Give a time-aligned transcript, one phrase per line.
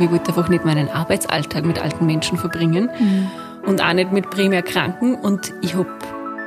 [0.00, 3.30] Ich wollte einfach nicht meinen Arbeitsalltag mit alten Menschen verbringen mhm.
[3.66, 5.14] und auch nicht mit primär Kranken.
[5.14, 5.88] Und ich habe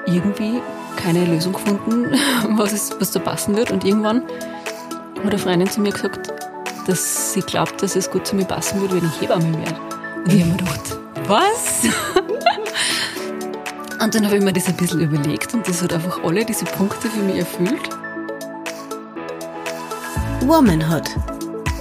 [0.06, 0.62] irgendwie
[0.98, 2.08] keine Lösung gefunden,
[2.58, 3.72] was, es, was da passen wird.
[3.72, 4.24] Und irgendwann
[5.18, 6.34] hat eine Freundin zu mir gesagt,
[6.88, 9.80] dass sie glaubt, dass es gut zu mir passen würde, wenn ich Hebamme werde.
[10.26, 10.98] Und ich habe mir gedacht,
[11.28, 11.84] was?
[14.04, 16.66] und dann habe ich mir das ein bisschen überlegt und das hat einfach alle diese
[16.66, 17.90] Punkte für mich erfüllt.
[20.42, 21.10] Womanhood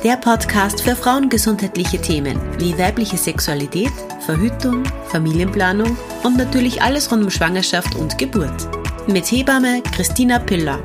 [0.06, 3.90] der Podcast für frauengesundheitliche Themen wie weibliche Sexualität,
[4.20, 8.68] Verhütung, Familienplanung und natürlich alles rund um Schwangerschaft und Geburt.
[9.08, 10.80] Mit Hebamme Christina Piller.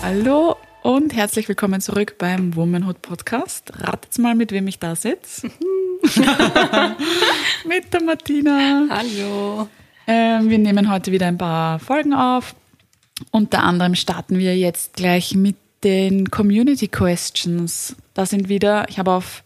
[0.00, 3.72] Hallo und herzlich willkommen zurück beim Womanhood Podcast.
[3.76, 5.48] Ratet mal, mit wem ich da sitze.
[7.64, 8.86] mit der Martina.
[8.90, 9.68] Hallo.
[10.06, 12.54] Ähm, wir nehmen heute wieder ein paar Folgen auf.
[13.32, 17.94] Unter anderem starten wir jetzt gleich mit den Community Questions.
[18.14, 19.44] Da sind wieder, ich habe auf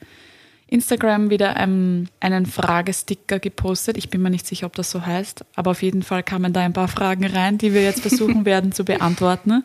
[0.69, 3.97] Instagram wieder ähm, einen Fragesticker gepostet.
[3.97, 6.61] Ich bin mir nicht sicher, ob das so heißt, aber auf jeden Fall kamen da
[6.61, 9.65] ein paar Fragen rein, die wir jetzt versuchen werden zu beantworten.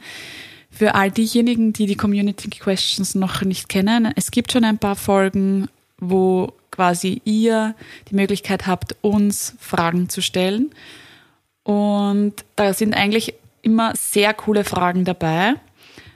[0.71, 4.95] Für all diejenigen, die die Community Questions noch nicht kennen, es gibt schon ein paar
[4.95, 5.67] Folgen,
[5.99, 7.75] wo quasi ihr
[8.09, 10.71] die Möglichkeit habt, uns Fragen zu stellen.
[11.61, 15.55] Und da sind eigentlich immer sehr coole Fragen dabei.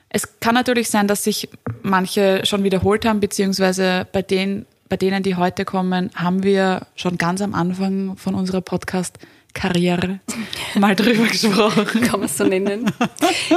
[0.10, 1.50] Es kann natürlich sein, dass sich
[1.82, 7.18] manche schon wiederholt haben, beziehungsweise bei denen, bei denen, die heute kommen, haben wir schon
[7.18, 10.20] ganz am Anfang von unserer Podcast-Karriere
[10.76, 12.02] mal drüber gesprochen.
[12.02, 12.92] Kann man es so nennen?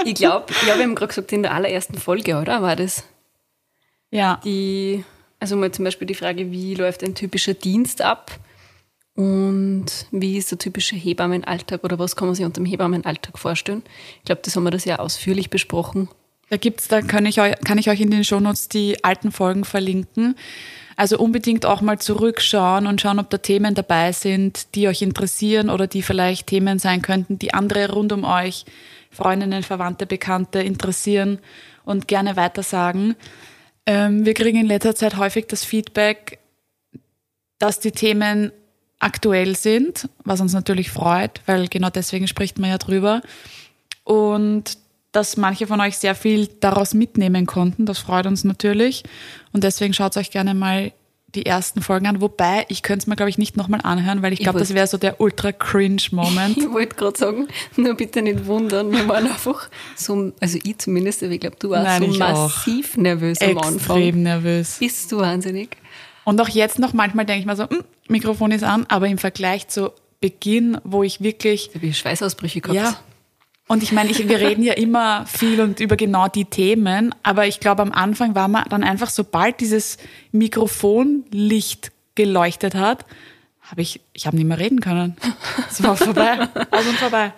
[0.05, 2.63] Ich glaube, ja, wir haben gerade gesagt, in der allerersten Folge, oder?
[2.63, 3.05] War das?
[4.11, 4.41] Ja.
[4.45, 5.05] Die,
[5.39, 8.41] also mal zum Beispiel die Frage, wie läuft ein typischer Dienst ab?
[9.15, 13.83] Und wie ist der typische Hebammenalltag oder was kann man sich unter dem Hebammenalltag vorstellen?
[14.19, 16.09] Ich glaube, das haben wir das ja ausführlich besprochen.
[16.51, 19.65] Da gibt's, da kann ich euch, kann ich euch in den Shownotes die alten Folgen
[19.65, 20.35] verlinken.
[20.97, 25.71] Also unbedingt auch mal zurückschauen und schauen, ob da Themen dabei sind, die euch interessieren
[25.71, 28.65] oder die vielleicht Themen sein könnten, die andere rund um euch,
[29.13, 31.39] Freundinnen, Verwandte, Bekannte interessieren
[31.85, 33.15] und gerne weitersagen.
[33.87, 36.39] Ähm, wir kriegen in letzter Zeit häufig das Feedback,
[37.59, 38.51] dass die Themen
[38.99, 43.23] aktuell sind, was uns natürlich freut, weil genau deswegen spricht man ja drüber.
[44.05, 44.77] Und
[45.13, 47.87] dass manche von euch sehr viel daraus mitnehmen konnten.
[47.87, 49.03] Das freut uns natürlich.
[49.53, 50.93] Und deswegen schaut euch gerne mal
[51.35, 52.21] die ersten Folgen an.
[52.21, 54.87] Wobei, ich könnte es mir, glaube ich, nicht nochmal anhören, weil ich glaube, das wäre
[54.87, 56.57] so der ultra cringe Moment.
[56.59, 58.91] ich wollte gerade sagen, nur bitte nicht wundern.
[58.91, 62.93] Wir waren einfach so, also ich zumindest, aber ich glaube, du warst Nein, so massiv
[62.93, 62.97] auch.
[62.97, 63.97] nervös am Anfang.
[63.97, 64.77] Extrem nervös.
[64.79, 65.77] Bist du wahnsinnig?
[66.25, 69.19] Und auch jetzt noch manchmal denke ich mir so, hm, Mikrofon ist an, aber im
[69.19, 71.71] Vergleich zu Beginn, wo ich wirklich.
[71.73, 72.77] Ich habe Schweißausbrüche gehabt.
[72.77, 73.01] Ja,
[73.71, 77.47] und ich meine, ich, wir reden ja immer viel und über genau die Themen, aber
[77.47, 79.97] ich glaube, am Anfang war man dann einfach, sobald dieses
[80.33, 83.07] Mikrofonlicht geleuchtet hat,
[83.61, 85.17] habe ich, ich habe nicht mehr reden können.
[85.71, 87.33] Es war vorbei, aus und vorbei.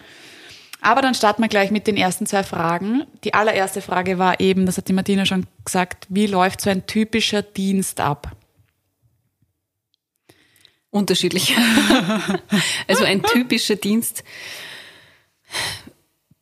[0.81, 3.05] Aber dann starten wir gleich mit den ersten zwei Fragen.
[3.25, 6.87] Die allererste Frage war eben, das hat die Martina schon gesagt, wie läuft so ein
[6.87, 8.35] typischer Dienst ab?
[10.89, 11.55] Unterschiedlich.
[12.89, 14.25] also ein typischer Dienst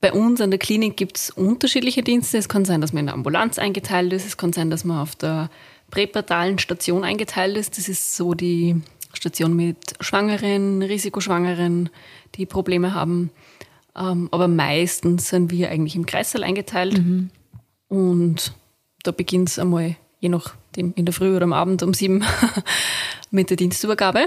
[0.01, 2.39] bei uns an der Klinik gibt es unterschiedliche Dienste.
[2.39, 4.27] Es kann sein, dass man in der Ambulanz eingeteilt ist.
[4.27, 5.51] Es kann sein, dass man auf der
[5.91, 7.77] präpartalen Station eingeteilt ist.
[7.77, 8.81] Das ist so die
[9.13, 11.91] Station mit Schwangeren, Risikoschwangeren,
[12.37, 13.31] die Probleme haben.
[13.97, 16.99] Ähm, aber meistens sind wir eigentlich im Kreissaal eingeteilt.
[16.99, 17.31] Mhm.
[17.89, 18.55] Und
[19.03, 22.25] da beginnt es einmal, je nachdem, in der Früh oder am Abend um sieben
[23.31, 24.27] mit der Dienstübergabe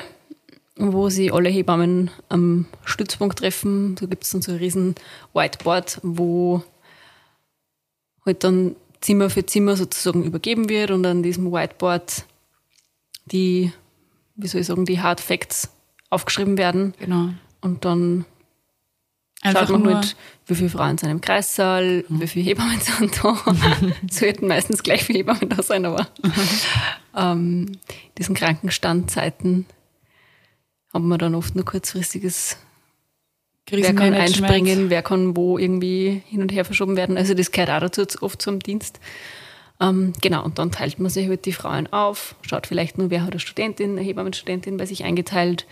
[0.76, 3.96] wo sie alle Hebammen am Stützpunkt treffen.
[3.96, 4.96] Da gibt es dann so ein riesen
[5.34, 6.64] Whiteboard, wo
[8.26, 12.26] halt dann Zimmer für Zimmer sozusagen übergeben wird und an diesem Whiteboard
[13.26, 13.72] die,
[14.36, 15.70] wie soll ich sagen, die Hard Facts
[16.10, 16.94] aufgeschrieben werden.
[17.00, 17.30] Genau.
[17.62, 18.26] Und dann
[19.42, 20.16] Einfach schaut man halt,
[20.48, 22.22] wie viele Frauen sind im Kreissaal, mhm.
[22.22, 23.38] wie viele Hebammen sind da.
[24.10, 26.08] Sollten meistens gleich viele Hebammen da sein, aber
[27.16, 27.74] ähm,
[28.18, 29.66] diesen Krankenstandzeiten
[30.94, 32.58] haben wir dann oft nur kurzfristiges
[33.70, 37.18] Wer kann einspringen, wer kann wo irgendwie hin und her verschoben werden.
[37.18, 39.00] Also das gehört auch dazu, oft zum Dienst.
[39.80, 43.24] Ähm, genau, und dann teilt man sich halt die Frauen auf, schaut vielleicht nur, wer
[43.24, 45.66] hat eine Studentin, eine Hebammenstudentin bei sich eingeteilt,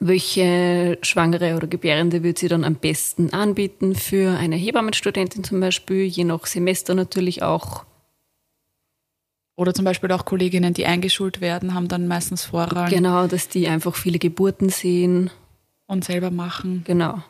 [0.00, 6.04] welche Schwangere oder Gebärende wird sie dann am besten anbieten für eine Hebammenstudentin zum Beispiel,
[6.04, 7.84] je nach Semester natürlich auch
[9.58, 12.88] oder zum Beispiel auch Kolleginnen, die eingeschult werden, haben dann meistens Vorrang.
[12.88, 15.30] Genau, dass die einfach viele Geburten sehen.
[15.88, 16.84] Und selber machen.
[16.86, 17.24] Genau.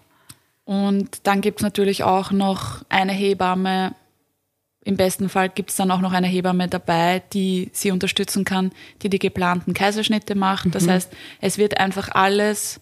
[0.67, 3.95] Und dann gibt es natürlich auch noch eine Hebamme,
[4.85, 8.73] Im besten Fall gibt es dann auch noch eine Hebamme dabei, die sie unterstützen kann,
[9.01, 10.75] die die geplanten Kaiserschnitte macht.
[10.75, 11.11] Das heißt,
[11.41, 12.81] es wird einfach alles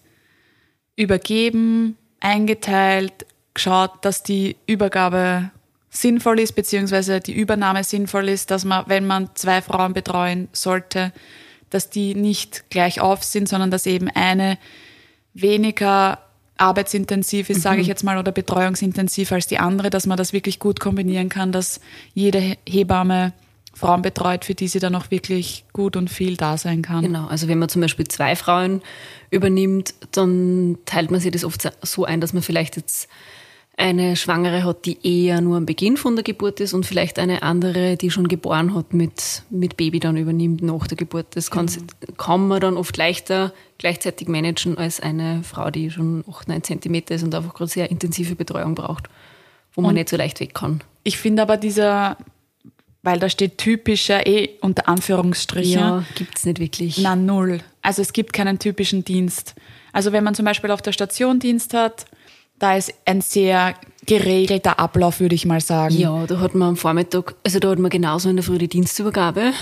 [0.97, 5.51] übergeben, eingeteilt, geschaut, dass die Übergabe
[6.01, 11.11] sinnvoll ist, beziehungsweise die Übernahme sinnvoll ist, dass man, wenn man zwei Frauen betreuen sollte,
[11.69, 14.57] dass die nicht gleich auf sind, sondern dass eben eine
[15.33, 16.19] weniger
[16.57, 20.59] arbeitsintensiv ist, sage ich jetzt mal, oder betreuungsintensiv als die andere, dass man das wirklich
[20.59, 21.79] gut kombinieren kann, dass
[22.13, 23.33] jede Hebamme
[23.77, 27.03] Frauen betreut, für die sie dann auch wirklich gut und viel da sein kann.
[27.03, 28.81] Genau, also wenn man zum Beispiel zwei Frauen
[29.29, 33.07] übernimmt, dann teilt man sich das oft so ein, dass man vielleicht jetzt
[33.79, 37.43] eine Schwangere hat, die eher nur am Beginn von der Geburt ist und vielleicht eine
[37.43, 41.27] andere, die schon geboren hat, mit, mit Baby dann übernimmt nach der Geburt.
[41.35, 42.17] Das kann, mhm.
[42.17, 47.13] kann man dann oft leichter gleichzeitig managen als eine Frau, die schon 8, 9 Zentimeter
[47.13, 49.09] ist und einfach gerade sehr intensive Betreuung braucht,
[49.73, 50.81] wo man und nicht so leicht weg kann.
[51.03, 52.17] Ich finde aber dieser,
[53.03, 55.79] weil da steht typischer, eh unter Anführungsstrichen.
[55.79, 56.97] Ja, gibt es nicht wirklich.
[56.97, 57.59] Na, null.
[57.83, 59.53] Also es gibt keinen typischen Dienst.
[59.93, 62.07] Also wenn man zum Beispiel auf der Station Dienst hat,
[62.59, 63.75] da ist ein sehr
[64.05, 65.95] geregelter Ablauf, würde ich mal sagen.
[65.95, 68.67] Ja, da hat man am Vormittag, also da hat man genauso in der Früh die
[68.67, 69.53] Dienstübergabe.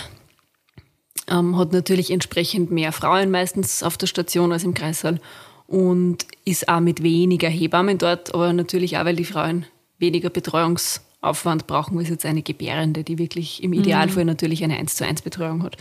[1.27, 5.19] Ähm, hat natürlich entsprechend mehr Frauen meistens auf der Station als im Kreissaal
[5.67, 9.65] und ist auch mit weniger Hebammen dort, aber natürlich auch, weil die Frauen
[9.97, 14.29] weniger Betreuungsaufwand brauchen, als jetzt eine Gebärende, die wirklich im Idealfall mhm.
[14.29, 15.77] natürlich eine 1 zu 1 Betreuung hat.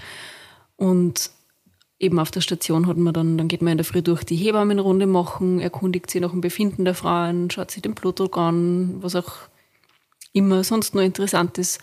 [0.77, 1.31] Und
[2.05, 4.37] eben auf der Station hat man dann, dann geht man in der Früh durch die
[4.37, 9.17] Hebammenrunde machen, erkundigt sich nach dem Befinden der Frauen, schaut sich den Blutdruck an, was
[9.17, 9.33] auch
[10.33, 11.81] immer sonst noch interessant ist.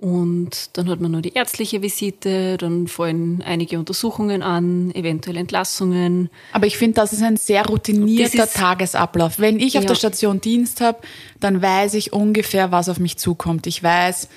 [0.00, 6.30] Und dann hat man noch die ärztliche Visite, dann fallen einige Untersuchungen an, eventuell Entlassungen.
[6.52, 9.38] Aber ich finde, das ist ein sehr routinierter ist, Tagesablauf.
[9.38, 9.88] Wenn ich auf ja.
[9.88, 11.00] der Station Dienst habe,
[11.38, 13.66] dann weiß ich ungefähr, was auf mich zukommt.
[13.66, 14.30] Ich weiß,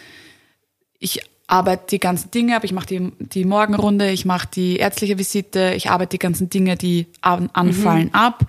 [1.00, 2.63] ich arbeite die ganzen Dinge ab.
[2.63, 6.75] Ich mache die, die Morgenrunde, ich mache die ärztliche Visite, ich arbeite die ganzen Dinge,
[6.78, 8.16] die an, anfallen, mhm.
[8.16, 8.45] ab.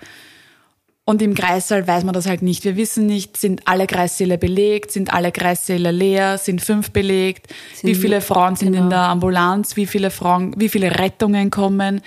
[1.07, 2.63] Und im Kreissaal weiß man das halt nicht.
[2.63, 7.89] Wir wissen nicht, sind alle Kreissäle belegt, sind alle Kreissäle leer, sind fünf belegt, sind,
[7.89, 8.85] wie viele Frauen sind genau.
[8.85, 12.01] in der Ambulanz, wie viele Frauen, wie viele Rettungen kommen,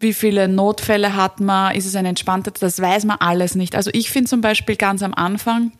[0.00, 3.74] wie viele Notfälle hat man, ist es ein entspannter, das weiß man alles nicht.
[3.74, 5.72] Also ich finde zum Beispiel ganz am Anfang,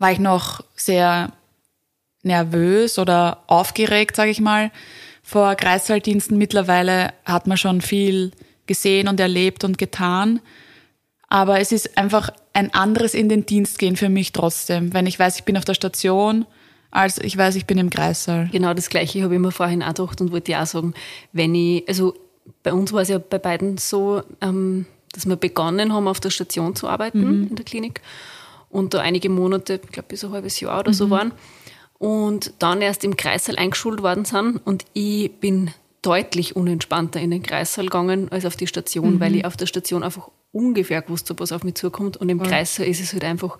[0.00, 1.32] war ich noch sehr
[2.26, 4.70] nervös oder aufgeregt, sage ich mal,
[5.22, 6.36] vor Kreissaaldiensten.
[6.36, 8.32] Mittlerweile hat man schon viel
[8.66, 10.40] gesehen und erlebt und getan.
[11.28, 15.18] Aber es ist einfach ein anderes in den Dienst gehen für mich trotzdem, wenn ich
[15.18, 16.46] weiß, ich bin auf der Station,
[16.90, 18.48] als ich weiß, ich bin im Kreissaal.
[18.52, 20.94] Genau das Gleiche habe ich mir vorhin auch gedacht und wollte ja auch sagen,
[21.32, 22.14] wenn ich, also
[22.62, 26.30] bei uns war es ja bei beiden so, ähm, dass wir begonnen haben, auf der
[26.30, 27.48] Station zu arbeiten mhm.
[27.48, 28.00] in der Klinik
[28.70, 30.94] und da einige Monate, ich glaube bis ein halbes Jahr oder mhm.
[30.94, 31.32] so waren
[31.98, 35.70] und dann erst im Kreissaal eingeschult worden sind und ich bin
[36.02, 39.20] deutlich unentspannter in den Kreissaal gegangen als auf die Station, mhm.
[39.20, 42.38] weil ich auf der Station einfach ungefähr gewusst habe, was auf mich zukommt und im
[42.38, 42.44] ja.
[42.44, 43.58] Kreissaal ist es halt einfach,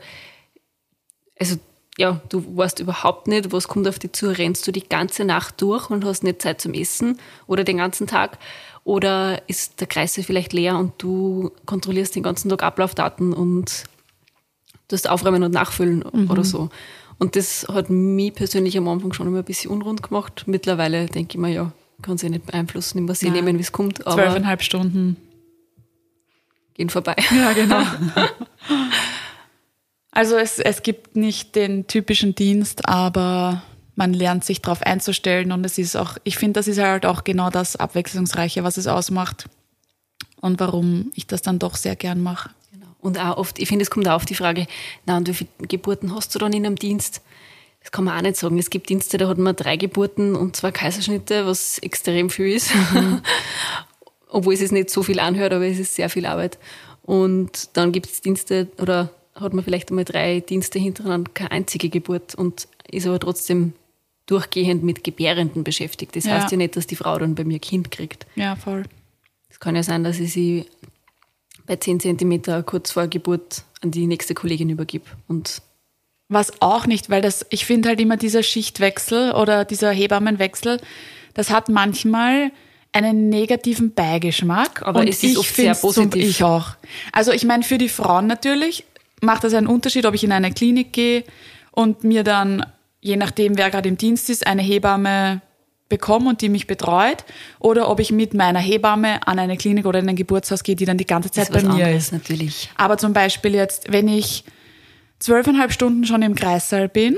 [1.38, 1.56] also
[1.99, 5.61] ja, du weißt überhaupt nicht, was kommt auf dich zu, rennst du die ganze Nacht
[5.62, 8.38] durch und hast nicht Zeit zum Essen oder den ganzen Tag
[8.85, 13.85] oder ist der Kreissaal vielleicht leer und du kontrollierst den ganzen Tag Ablaufdaten und
[14.88, 16.31] du hast aufräumen und nachfüllen mhm.
[16.31, 16.71] oder so.
[17.18, 20.44] Und das hat mich persönlich am Anfang schon immer ein bisschen unrund gemacht.
[20.46, 24.02] Mittlerweile denke ich mir, ja, kann sie nicht beeinflussen, immer sie nehmen, wie es kommt.
[24.02, 25.16] Zwölfeinhalb Stunden
[26.75, 27.16] gehen vorbei.
[27.35, 27.80] Ja, genau.
[30.11, 33.62] also es, es gibt nicht den typischen Dienst, aber
[33.94, 37.25] man lernt sich darauf einzustellen und es ist auch, ich finde, das ist halt auch
[37.25, 39.49] genau das Abwechslungsreiche, was es ausmacht
[40.42, 42.50] und warum ich das dann doch sehr gern mache.
[43.06, 44.66] Und auch oft, ich finde, es kommt auch auf die Frage,
[45.04, 47.22] na, und wie viele Geburten hast du dann in einem Dienst?
[47.80, 48.58] Das kann man auch nicht sagen.
[48.58, 52.75] Es gibt Dienste, da hat man drei Geburten und zwei Kaiserschnitte, was extrem viel ist.
[52.75, 53.22] Mhm.
[54.28, 56.58] Obwohl es sich nicht so viel anhört, aber es ist sehr viel Arbeit.
[57.02, 61.90] Und dann gibt es Dienste, oder hat man vielleicht einmal drei Dienste hintereinander, keine einzige
[61.90, 63.75] Geburt und ist aber trotzdem
[64.26, 66.16] durchgehend mit Gebärenden beschäftigt.
[66.16, 66.32] Das ja.
[66.32, 68.26] heißt ja nicht, dass die Frau dann bei mir Kind kriegt.
[68.34, 68.82] Ja, voll.
[69.48, 70.66] Es kann ja sein, dass ich sie
[71.66, 75.02] bei 10 cm kurz vor Geburt an die nächste Kollegin übergib.
[75.28, 75.62] Und
[76.28, 80.80] was auch nicht, weil das, ich finde halt immer dieser Schichtwechsel oder dieser Hebammenwechsel,
[81.35, 82.50] das hat manchmal
[82.92, 84.82] einen negativen Beigeschmack.
[84.82, 86.25] Aber und es ist oft sehr positiv.
[86.25, 86.70] ich auch.
[87.12, 88.85] Also ich meine, für die Frauen natürlich
[89.20, 91.25] macht das einen Unterschied, ob ich in eine Klinik gehe
[91.73, 92.64] und mir dann,
[93.00, 95.42] je nachdem, wer gerade im Dienst ist, eine Hebamme
[95.88, 97.25] bekomme und die mich betreut
[97.59, 100.85] oder ob ich mit meiner Hebamme an eine Klinik oder in ein Geburtshaus gehe, die
[100.85, 102.12] dann die ganze Zeit bei mir ist.
[102.12, 102.71] Natürlich.
[102.76, 104.45] Aber zum Beispiel jetzt, wenn ich
[105.19, 107.16] zwölfeinhalb Stunden schon im Kreissaal bin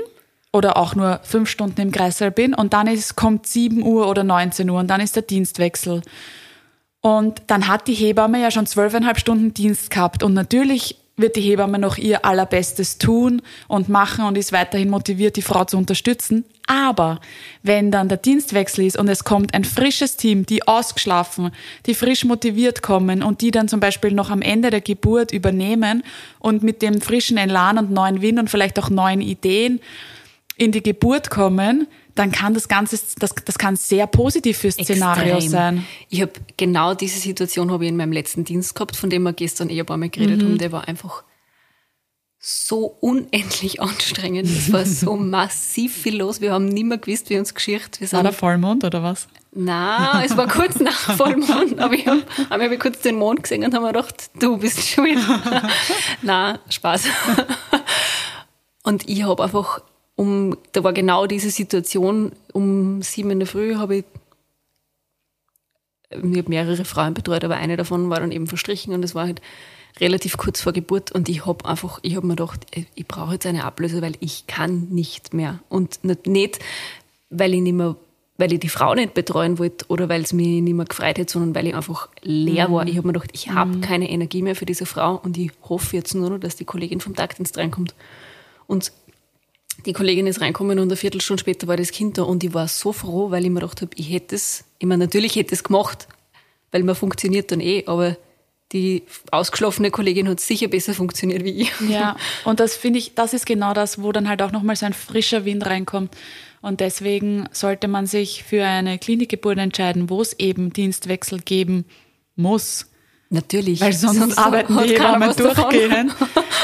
[0.51, 4.23] oder auch nur fünf Stunden im Kreissaal bin und dann ist, kommt 7 Uhr oder
[4.23, 6.01] 19 Uhr und dann ist der Dienstwechsel.
[7.01, 11.41] Und dann hat die Hebamme ja schon zwölfeinhalb Stunden Dienst gehabt und natürlich wird die
[11.41, 16.45] Hebamme noch ihr allerbestes tun und machen und ist weiterhin motiviert, die Frau zu unterstützen.
[16.67, 17.19] Aber
[17.63, 21.51] wenn dann der Dienstwechsel ist und es kommt ein frisches Team, die ausgeschlafen,
[21.87, 26.03] die frisch motiviert kommen und die dann zum Beispiel noch am Ende der Geburt übernehmen
[26.39, 29.79] und mit dem frischen Elan und neuen Wind und vielleicht auch neuen Ideen
[30.59, 35.35] in die Geburt kommen, dann kann das Ganze, das, das kann sehr positiv fürs Szenario
[35.35, 35.49] Extrem.
[35.51, 35.85] sein.
[36.09, 39.33] Ich habe genau diese Situation habe ich in meinem letzten Dienst gehabt, von dem wir
[39.33, 40.45] gestern eh ein paar Mal geredet Mhm.
[40.45, 40.57] haben.
[40.57, 41.23] Der war einfach
[42.41, 44.47] so unendlich anstrengend.
[44.49, 46.41] Es war so massiv viel los.
[46.41, 47.99] Wir haben nicht mehr gewusst, wie uns geschirrt.
[48.01, 49.27] Wir War der sind, Vollmond oder was?
[49.51, 53.63] na, es war kurz nach Vollmond, aber ich habe hab ich kurz den Mond gesehen
[53.63, 55.63] und habe mir gedacht, du bist schon wieder.
[56.21, 57.03] na, Spaß.
[58.83, 59.81] Und ich habe einfach
[60.19, 64.05] um, da war genau diese Situation, um sieben in der Früh habe ich,
[66.09, 69.27] ich habe mehrere Frauen betreut, aber eine davon war dann eben verstrichen und es war
[69.27, 69.41] halt
[70.01, 73.35] relativ kurz vor Geburt und ich habe einfach, ich habe mir gedacht, ich, ich brauche
[73.35, 75.59] jetzt eine Ablöse, weil ich kann nicht mehr.
[75.69, 76.59] Und nicht, nicht,
[77.29, 77.95] weil ich nicht mehr,
[78.37, 81.29] weil ich die Frau nicht betreuen wollte oder weil es mich nicht mehr gefreut hat,
[81.29, 82.85] sondern weil ich einfach leer war.
[82.85, 85.95] Ich habe mir gedacht, ich habe keine Energie mehr für diese Frau und ich hoffe
[85.95, 87.95] jetzt nur noch, dass die Kollegin vom Taktdienst reinkommt.
[88.67, 88.91] Und
[89.85, 92.67] die Kollegin ist reinkommen und eine Viertelstunde später war das Kind da und ich war
[92.67, 95.63] so froh, weil ich mir gedacht habe, ich hätte es, ich meine, natürlich hätte es
[95.63, 96.07] gemacht,
[96.71, 98.17] weil man funktioniert dann eh, aber
[98.71, 101.71] die ausgeschlafene Kollegin hat sicher besser funktioniert wie ich.
[101.89, 104.85] Ja, und das finde ich, das ist genau das, wo dann halt auch nochmal so
[104.85, 106.15] ein frischer Wind reinkommt.
[106.61, 111.85] Und deswegen sollte man sich für eine Klinikgeburt entscheiden, wo es eben Dienstwechsel geben
[112.35, 112.87] muss.
[113.29, 113.79] Natürlich.
[113.79, 115.73] Weil sonst, arbeiten hat die Hebammen was davon.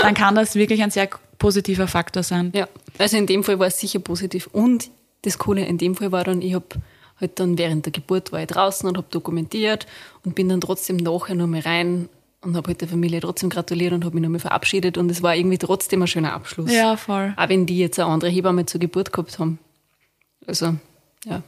[0.01, 2.51] Dann kann das wirklich ein sehr positiver Faktor sein.
[2.55, 4.47] Ja, also in dem Fall war es sicher positiv.
[4.51, 4.89] Und
[5.23, 6.65] das Coole in dem Fall war dann, ich habe
[7.19, 9.87] halt dann während der Geburt war ich draußen und habe dokumentiert
[10.23, 12.09] und bin dann trotzdem nachher nochmal rein
[12.41, 15.35] und habe halt der Familie trotzdem gratuliert und habe mich nochmal verabschiedet und es war
[15.35, 16.71] irgendwie trotzdem ein schöner Abschluss.
[16.71, 17.33] Ja, voll.
[17.37, 19.59] Auch wenn die jetzt eine andere Hebamme zur Geburt gehabt haben.
[20.45, 20.75] Also,
[21.25, 21.41] ja.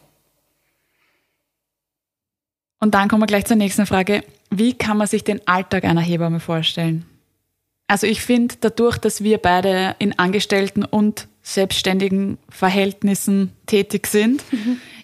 [2.80, 4.24] Und dann kommen wir gleich zur nächsten Frage.
[4.50, 7.06] Wie kann man sich den Alltag einer Hebamme vorstellen?
[7.88, 14.44] Also ich finde, dadurch, dass wir beide in Angestellten und selbstständigen Verhältnissen tätig sind,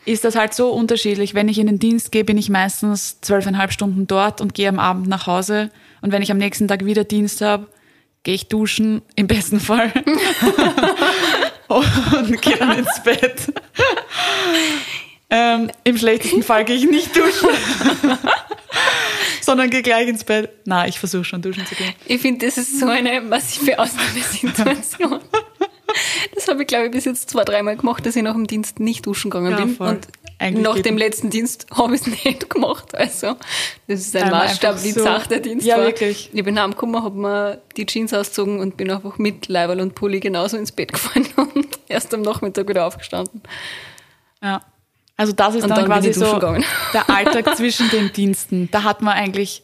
[0.05, 1.33] ist das halt so unterschiedlich.
[1.33, 4.77] Wenn ich in den Dienst gehe, bin ich meistens zwölfeinhalb Stunden dort und gehe am
[4.77, 5.71] Abend nach Hause.
[6.01, 7.67] Und wenn ich am nächsten Tag wieder Dienst habe,
[8.23, 9.93] gehe ich duschen, im besten Fall.
[11.67, 13.53] und gehe dann ins Bett.
[15.29, 17.49] Ähm, Im schlechtesten Fall gehe ich nicht duschen,
[19.41, 20.49] sondern gehe gleich ins Bett.
[20.65, 21.93] Na, ich versuche schon duschen zu gehen.
[22.05, 25.21] Ich finde, das ist so eine massive Ausnahmesituation.
[26.35, 28.79] Das habe ich, glaube ich, bis jetzt zwei, dreimal gemacht, dass ich nach dem Dienst
[28.79, 29.75] nicht duschen gegangen Ja, bin.
[29.75, 29.87] voll.
[29.89, 30.07] Und
[30.39, 32.93] Eigentlich nach dem letzten Dienst habe ich es nicht gemacht.
[32.95, 33.35] Also,
[33.87, 35.85] das ist ein Maßstab, wie so- zart der Dienst Ja, war.
[35.85, 36.29] wirklich.
[36.33, 40.19] Ich bin heimgekommen, habe mir die Jeans ausgezogen und bin einfach mit Leiberl und Pulli
[40.19, 43.41] genauso ins Bett gefallen und erst am Nachmittag wieder aufgestanden.
[44.41, 44.61] Ja.
[45.15, 46.65] Also das ist Und dann, dann quasi so gegangen.
[46.93, 48.69] der Alltag zwischen den Diensten.
[48.71, 49.61] Da hat man eigentlich,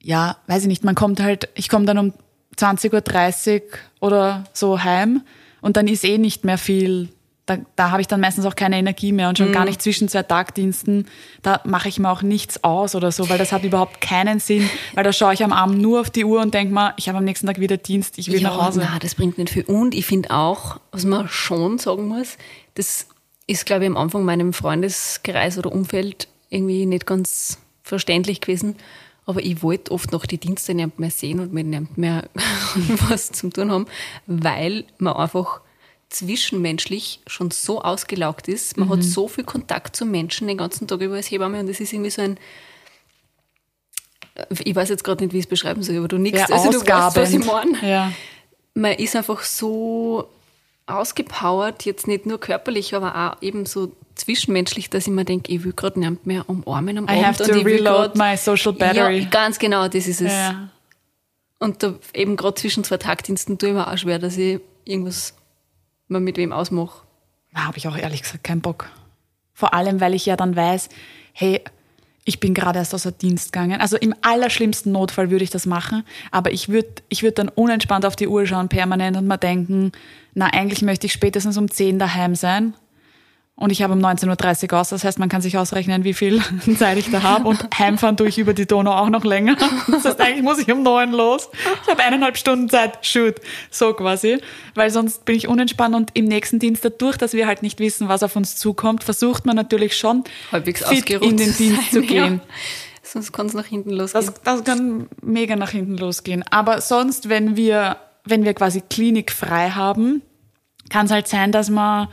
[0.00, 2.12] ja, weiß ich nicht, man kommt halt, ich komme dann um
[2.58, 3.62] 20.30 Uhr
[4.00, 5.22] oder so heim
[5.60, 7.08] und dann ist eh nicht mehr viel.
[7.46, 9.52] Da, da habe ich dann meistens auch keine Energie mehr und schon Mhm.
[9.52, 11.08] gar nicht zwischen zwei Tagdiensten.
[11.42, 14.70] Da mache ich mir auch nichts aus oder so, weil das hat überhaupt keinen Sinn,
[14.94, 17.18] weil da schaue ich am Abend nur auf die Uhr und denke mir, ich habe
[17.18, 18.80] am nächsten Tag wieder Dienst, ich will nach Hause.
[18.80, 19.64] Nein, das bringt nicht viel.
[19.64, 22.38] Und ich finde auch, was man schon sagen muss,
[22.74, 23.06] das
[23.48, 28.76] ist, glaube ich, am Anfang meinem Freundeskreis oder Umfeld irgendwie nicht ganz verständlich gewesen.
[29.24, 32.28] Aber ich wollte oft noch die Dienste nicht mehr sehen und mit nicht mehr
[33.08, 33.86] was zu tun haben,
[34.26, 35.60] weil man einfach
[36.10, 38.76] zwischenmenschlich schon so ausgelaugt ist.
[38.76, 38.92] Man Mhm.
[38.94, 41.92] hat so viel Kontakt zu Menschen den ganzen Tag über als Hebamme und das ist
[41.92, 42.38] irgendwie so ein,
[44.64, 46.38] ich weiß jetzt gerade nicht, wie ich es beschreiben soll, aber du nix.
[46.38, 47.72] Ja, also du weißt, was ich ausgabend.
[47.82, 48.12] meine Ja.
[48.74, 50.28] man ist einfach so
[50.86, 55.64] ausgepowert, jetzt nicht nur körperlich, aber auch eben so zwischenmenschlich, dass ich mir denke, ich
[55.64, 57.26] will gerade nicht mehr umarmen am I Abend.
[57.26, 59.18] have und to ich will reload grad- my social battery.
[59.20, 60.32] Ja, ganz genau, das ist es.
[60.32, 60.68] Ja.
[61.58, 65.34] Und da eben gerade zwischen zwei Tagdiensten tue ich mir auch schwer, dass ich irgendwas
[66.08, 67.02] mal mit wem ausmache.
[67.54, 68.88] Da habe ich auch ehrlich gesagt keinen Bock.
[69.52, 70.88] Vor allem, weil ich ja dann weiß,
[71.32, 71.60] hey,
[72.24, 73.80] ich bin gerade erst aus der Dienst gegangen.
[73.80, 78.06] Also im allerschlimmsten Notfall würde ich das machen, aber ich würde ich würd dann unentspannt
[78.06, 79.92] auf die Uhr schauen permanent und mir denken,
[80.34, 82.74] na eigentlich möchte ich spätestens um 10 daheim sein.
[83.54, 86.42] Und ich habe um 19.30 Uhr aus, das heißt, man kann sich ausrechnen, wie viel
[86.78, 87.46] Zeit ich da habe.
[87.46, 89.56] Und heimfahren tue ich über die Donau auch noch länger.
[89.88, 91.50] Das heißt, eigentlich muss ich um neun los.
[91.82, 93.36] Ich habe eineinhalb Stunden Zeit, shoot,
[93.70, 94.38] so quasi.
[94.74, 98.08] Weil sonst bin ich unentspannt und im nächsten Dienst, dadurch, dass wir halt nicht wissen,
[98.08, 102.40] was auf uns zukommt, versucht man natürlich schon Halbwegs fit in den Dienst zu gehen.
[102.42, 102.54] Ja.
[103.02, 104.24] Sonst kann es nach hinten losgehen.
[104.24, 106.42] Das, das kann mega nach hinten losgehen.
[106.50, 110.22] Aber sonst, wenn wir, wenn wir quasi klinikfrei haben,
[110.88, 112.08] kann es halt sein, dass man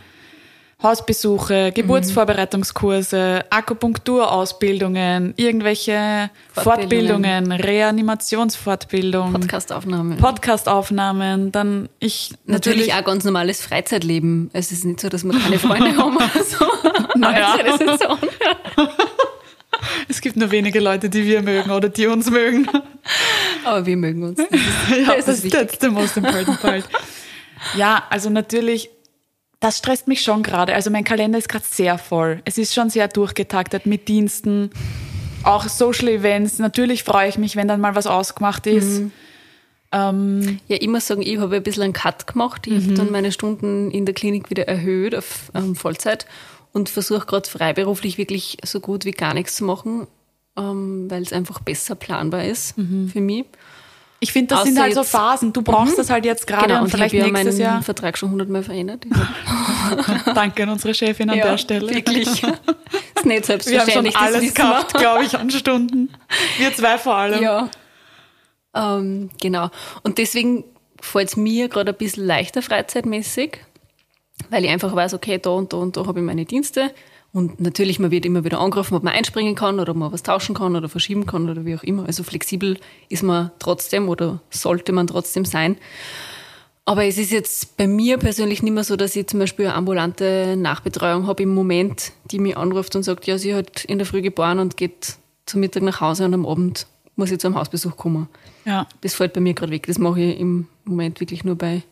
[0.82, 7.48] Hausbesuche, Geburtsvorbereitungskurse, Akupunkturausbildungen, irgendwelche Fortbildungen.
[7.48, 10.18] Fortbildungen, Reanimationsfortbildung, Podcastaufnahmen.
[10.18, 14.50] Podcastaufnahmen, dann ich Natürlich natürlich, auch ganz normales Freizeitleben.
[14.54, 16.66] Es ist nicht so, dass wir keine Freunde haben oder so.
[17.16, 17.58] Naja.
[17.66, 18.06] Das ist
[20.08, 22.68] es gibt nur wenige Leute, die wir mögen oder die uns mögen.
[23.66, 24.40] Aber wir mögen uns.
[24.50, 25.60] Das ist, ja, das das ist ist wichtig.
[25.60, 26.86] that's the most important part.
[27.76, 28.90] ja, also natürlich,
[29.60, 30.74] das stresst mich schon gerade.
[30.74, 32.42] Also mein Kalender ist gerade sehr voll.
[32.46, 34.72] Es ist schon sehr durchgetaktet mit Diensten,
[35.44, 36.60] auch Social Events.
[36.60, 39.02] Natürlich freue ich mich, wenn dann mal was ausgemacht ist.
[39.92, 42.68] Ähm, Ja, muss sagen, ich habe ein bisschen einen Cut gemacht.
[42.68, 46.26] Ich habe dann meine Stunden in der Klinik wieder erhöht auf ähm, Vollzeit
[46.72, 50.08] und versuche gerade freiberuflich wirklich so gut wie gar nichts zu machen,
[50.58, 52.76] ähm, weil es einfach besser planbar ist
[53.12, 53.46] für mich.
[54.22, 55.54] Ich finde, das Außer sind halt so Phasen.
[55.54, 57.82] Du brauchst das halt jetzt gerade Genau, und und ich vielleicht ja nächstes meinen Jahr.
[57.82, 59.06] Vertrag schon hundertmal verändert.
[59.90, 61.90] Ich Danke an unsere Chefin an Ja, der Stelle.
[61.90, 62.28] Wirklich.
[62.28, 62.54] ist nicht Wir
[63.26, 64.14] haben selbstverständlich.
[64.14, 66.10] schon alles gehabt, glaube ich, an Stunden.
[66.58, 67.42] Wir zwei vor allem.
[67.42, 67.70] Ja.
[68.76, 69.70] Ähm, genau.
[70.04, 70.64] Und deswegen
[71.02, 73.58] fällt es mir gerade ein bisschen leichter freizeitmäßig,
[74.50, 76.92] weil ich einfach weiß, okay, da und da und da habe ich meine Dienste.
[77.32, 80.24] Und natürlich, man wird immer wieder angerufen, ob man einspringen kann oder ob man was
[80.24, 82.06] tauschen kann oder verschieben kann oder wie auch immer.
[82.06, 85.78] Also flexibel ist man trotzdem oder sollte man trotzdem sein.
[86.86, 89.76] Aber es ist jetzt bei mir persönlich nicht mehr so, dass ich zum Beispiel eine
[89.76, 94.08] ambulante Nachbetreuung habe im Moment, die mich anruft und sagt, ja, sie hat in der
[94.08, 97.58] Früh geboren und geht zum Mittag nach Hause und am Abend muss ich zu einem
[97.58, 98.28] Hausbesuch kommen.
[98.66, 98.88] Ja.
[99.02, 99.86] Das fällt bei mir gerade weg.
[99.86, 101.84] Das mache ich im Moment wirklich nur bei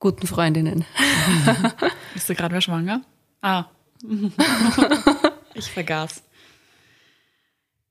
[0.00, 0.84] guten Freundinnen.
[2.16, 3.02] Ist da gerade wer schwanger?
[3.42, 3.66] Ah.
[5.54, 6.22] ich vergaß.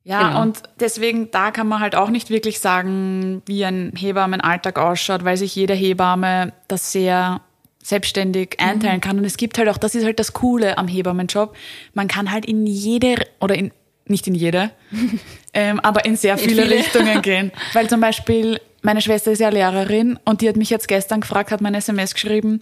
[0.03, 0.41] Ja, Genau.
[0.43, 5.35] und deswegen, da kann man halt auch nicht wirklich sagen, wie ein Hebammenalltag ausschaut, weil
[5.35, 7.41] sich jede Hebamme das sehr
[7.81, 9.17] selbstständig einteilen kann.
[9.17, 11.55] Und es gibt halt auch, das ist halt das Coole am Hebammenjob,
[11.93, 13.71] man kann halt in jede, oder in,
[14.05, 14.69] nicht in jede,
[15.53, 16.75] ähm, aber in sehr viele, viele.
[16.75, 17.51] Richtungen gehen.
[17.73, 21.49] Weil zum Beispiel, meine Schwester ist ja Lehrerin und die hat mich jetzt gestern gefragt,
[21.51, 22.59] hat meine SMS geschrieben,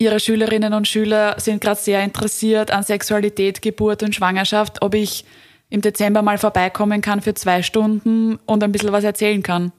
[0.00, 5.26] ihre Schülerinnen und Schüler sind gerade sehr interessiert an Sexualität, Geburt und Schwangerschaft, ob ich
[5.68, 9.72] im Dezember mal vorbeikommen kann für zwei Stunden und ein bisschen was erzählen kann.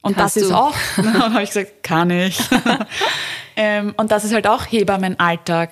[0.00, 0.54] Und Kannst das ist du.
[0.56, 2.40] auch, dann habe ich gesagt, kann ich.
[3.56, 5.70] ähm, und das ist halt auch Hebammenalltag.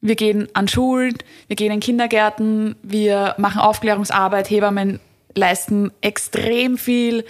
[0.00, 5.00] Wir gehen an Schulen, wir gehen in Kindergärten, wir machen Aufklärungsarbeit, Hebammen
[5.34, 7.24] leisten extrem viel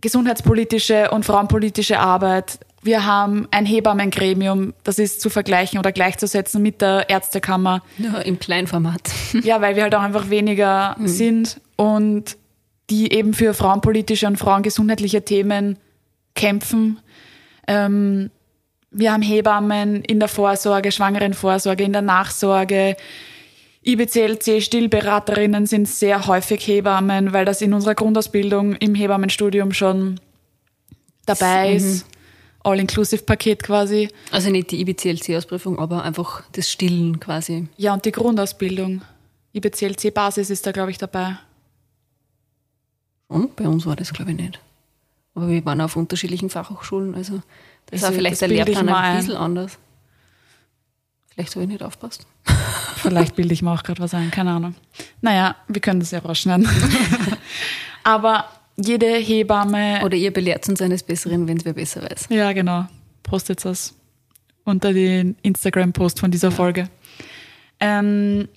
[0.00, 2.60] gesundheitspolitische und frauenpolitische Arbeit.
[2.82, 7.82] Wir haben ein Hebammengremium, das ist zu vergleichen oder gleichzusetzen mit der Ärztekammer.
[7.98, 9.02] Ja, im Kleinformat.
[9.42, 12.36] Ja, weil wir halt auch einfach weniger sind und
[12.88, 15.78] die eben für frauenpolitische und frauengesundheitliche Themen
[16.34, 16.98] kämpfen.
[17.68, 18.30] Ähm,
[18.90, 22.96] wir haben Hebammen in der Vorsorge, Schwangerenvorsorge, in der Nachsorge.
[23.86, 30.18] IBCLC Stillberaterinnen sind sehr häufig Hebammen, weil das in unserer Grundausbildung im Hebammenstudium schon
[31.24, 32.06] dabei ist.
[32.62, 34.08] All-Inclusive-Paket quasi.
[34.30, 37.68] Also nicht die IBCLC-Ausprüfung, aber einfach das Stillen quasi.
[37.76, 39.02] Ja, und die Grundausbildung.
[39.54, 41.38] IBCLC-Basis ist da, glaube ich, dabei.
[43.28, 44.60] Und bei uns war das, glaube ich, nicht.
[45.34, 47.40] Aber wir waren auf unterschiedlichen Fachhochschulen, also
[47.86, 49.16] da ist Also, vielleicht das der Lehrplan ein.
[49.18, 49.78] bisschen anders.
[51.32, 52.26] Vielleicht habe ich nicht aufpasst.
[52.96, 54.74] Vielleicht bilde ich mir auch gerade was ein, keine Ahnung.
[55.22, 56.68] Naja, wir können das ja rausschneiden.
[58.04, 58.44] Aber
[58.84, 60.00] jede Hebamme.
[60.04, 62.28] Oder ihr belehrt uns eines Besseren, wenn es wer besser weiß.
[62.30, 62.86] Ja, genau.
[63.22, 63.94] Postet das
[64.64, 66.88] unter den Instagram-Post von dieser Folge.
[67.80, 68.48] Ähm,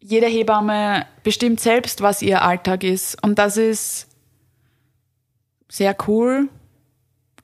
[0.00, 3.22] jede Hebamme bestimmt selbst, was ihr Alltag ist.
[3.22, 4.08] Und das ist
[5.68, 6.48] sehr cool,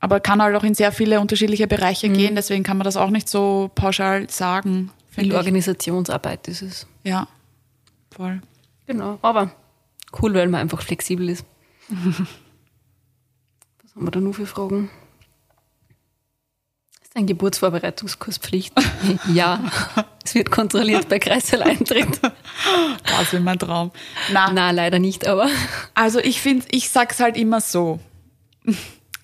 [0.01, 2.35] aber kann halt auch in sehr viele unterschiedliche Bereiche gehen.
[2.35, 5.35] Deswegen kann man das auch nicht so pauschal sagen, Viel.
[5.35, 6.87] Organisationsarbeit ist es.
[7.05, 7.29] Ja,
[8.11, 8.41] voll.
[8.87, 9.53] Genau, aber
[10.21, 11.45] cool, weil man einfach flexibel ist.
[11.89, 14.91] Was haben wir da nur für Fragen?
[17.03, 18.73] Ist ein Geburtsvorbereitungskurs Pflicht?
[19.33, 19.61] ja,
[20.25, 22.21] es wird kontrolliert bei Kreißsaal-Eintritt.
[23.05, 23.93] Das ist mein Traum.
[24.33, 25.49] Na, Na, leider nicht, aber
[25.95, 28.01] Also ich finde, ich sag's halt immer so.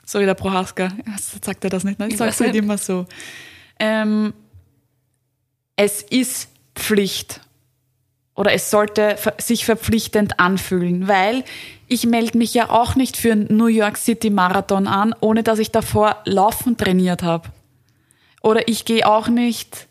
[0.05, 0.93] So wie der Prohaska.
[1.43, 1.99] Sagt er das nicht?
[1.99, 2.07] Ne?
[2.07, 2.63] Ich Ich sag's halt nicht.
[2.63, 3.07] immer so.
[3.79, 4.33] Ähm,
[5.77, 7.41] es ist Pflicht
[8.35, 11.45] oder es sollte sich verpflichtend anfühlen, weil
[11.87, 15.59] ich melde mich ja auch nicht für einen New York City Marathon an, ohne dass
[15.59, 17.51] ich davor Laufen trainiert habe.
[18.43, 19.87] Oder ich gehe auch nicht,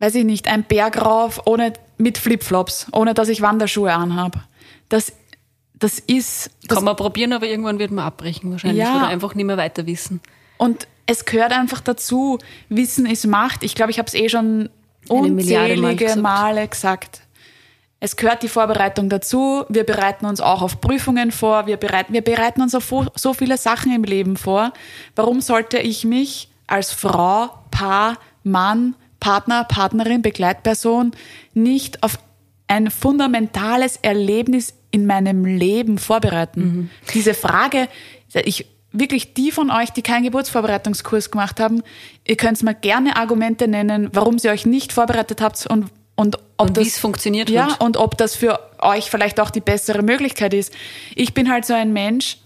[0.00, 4.40] weiß ich nicht, einen Berg rauf ohne mit Flipflops, ohne dass ich Wanderschuhe anhabe.
[4.90, 5.12] Das,
[5.74, 6.50] das ist.
[6.66, 8.96] Das Kann man probieren, aber irgendwann wird man abbrechen wahrscheinlich ja.
[8.96, 10.20] oder einfach nicht mehr weiter wissen.
[10.58, 12.38] Und es gehört einfach dazu.
[12.68, 13.62] Wissen ist Macht.
[13.64, 14.68] Ich glaube, ich habe es eh schon
[15.08, 16.22] unzählige Mal gesagt.
[16.22, 17.22] Male gesagt.
[18.00, 19.64] Es gehört die Vorbereitung dazu.
[19.68, 21.66] Wir bereiten uns auch auf Prüfungen vor.
[21.66, 24.72] Wir bereiten, wir bereiten uns auf so viele Sachen im Leben vor.
[25.16, 31.12] Warum sollte ich mich als Frau, Paar, Mann, Partner, Partnerin, Begleitperson
[31.54, 32.20] nicht auf
[32.68, 36.60] ein fundamentales Erlebnis in meinem Leben vorbereiten?
[36.60, 36.90] Mhm.
[37.14, 37.88] Diese Frage,
[38.44, 41.82] ich, wirklich die von euch, die keinen Geburtsvorbereitungskurs gemacht haben,
[42.26, 46.68] ihr könnt mir gerne Argumente nennen, warum ihr euch nicht vorbereitet habt und und ob
[46.68, 50.72] und das funktioniert ja und ob das für euch vielleicht auch die bessere Möglichkeit ist.
[51.14, 52.38] Ich bin halt so ein Mensch.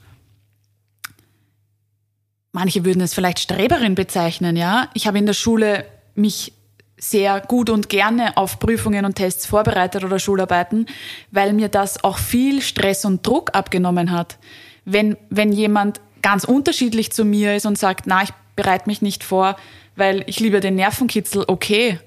[2.53, 4.91] Manche würden es vielleicht Streberin bezeichnen, ja.
[4.93, 6.53] Ich habe in der Schule mich
[6.99, 10.87] sehr gut und gerne auf Prüfungen und Tests vorbereitet oder Schularbeiten,
[11.31, 14.39] weil mir das auch viel Stress und Druck abgenommen hat.
[14.85, 19.25] Wenn, wenn jemand ganz unterschiedlich zu mir ist und sagt, na, ich bereite mich nicht
[19.25, 19.57] vor,
[19.97, 21.99] weil ich liebe den Nervenkitzel, okay.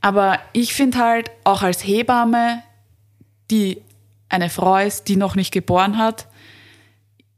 [0.00, 2.62] Aber ich finde halt, auch als Hebamme,
[3.50, 3.82] die
[4.28, 6.26] eine Frau ist, die noch nicht geboren hat,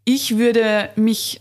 [0.05, 1.41] ich würde mich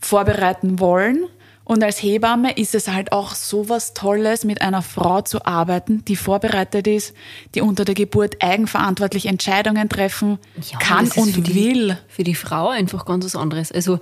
[0.00, 1.24] vorbereiten wollen.
[1.68, 6.02] Und als Hebamme ist es halt auch so was Tolles, mit einer Frau zu arbeiten,
[6.06, 7.14] die vorbereitet ist,
[7.54, 10.38] die unter der Geburt eigenverantwortlich Entscheidungen treffen
[10.72, 11.88] ja, kann und für will.
[11.88, 13.70] Die, für die Frau einfach ganz was anderes.
[13.70, 14.00] Also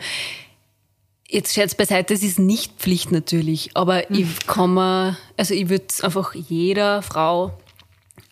[1.28, 4.16] Jetzt Scherz beiseite, es ist nicht Pflicht natürlich, aber mhm.
[4.16, 7.58] ich kann mir, also ich würde es einfach jeder Frau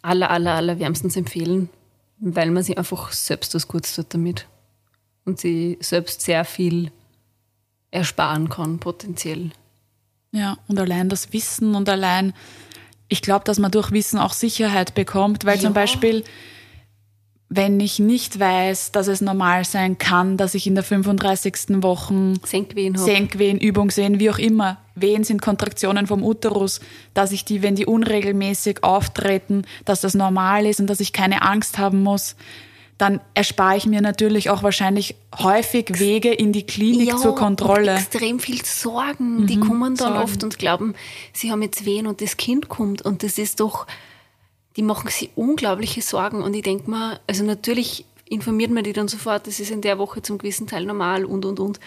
[0.01, 1.71] aller, aller, aller wärmstens empfehlen,
[2.21, 4.47] weil man sich einfach selbst was Gutes tut damit
[5.25, 6.93] und sie selbst sehr viel
[7.95, 9.51] ersparen kann, potenziell.
[10.33, 12.35] Ja, und allein das Wissen und allein,
[13.09, 15.63] ich glaube, dass man durch Wissen auch Sicherheit bekommt, weil ja.
[15.63, 16.25] zum Beispiel
[17.57, 21.83] wenn ich nicht weiß, dass es normal sein kann, dass ich in der 35.
[21.83, 26.81] Woche Senkwehen, Senkwehen, Übungswehen, wie auch immer, Wehen sind Kontraktionen vom Uterus,
[27.13, 31.43] dass ich die, wenn die unregelmäßig auftreten, dass das normal ist und dass ich keine
[31.43, 32.35] Angst haben muss,
[32.99, 37.93] dann erspare ich mir natürlich auch wahrscheinlich häufig Wege in die Klinik ja, zur Kontrolle.
[37.93, 39.43] Und extrem viel Sorgen.
[39.43, 40.23] Mhm, die kommen dann Sorgen.
[40.23, 40.95] oft und glauben,
[41.33, 43.87] sie haben jetzt Wehen und das Kind kommt und das ist doch
[44.77, 46.43] die machen sich unglaubliche Sorgen.
[46.43, 49.99] Und ich denke mal, also natürlich informiert man die dann sofort, das ist in der
[49.99, 51.81] Woche zum gewissen Teil normal und, und, und.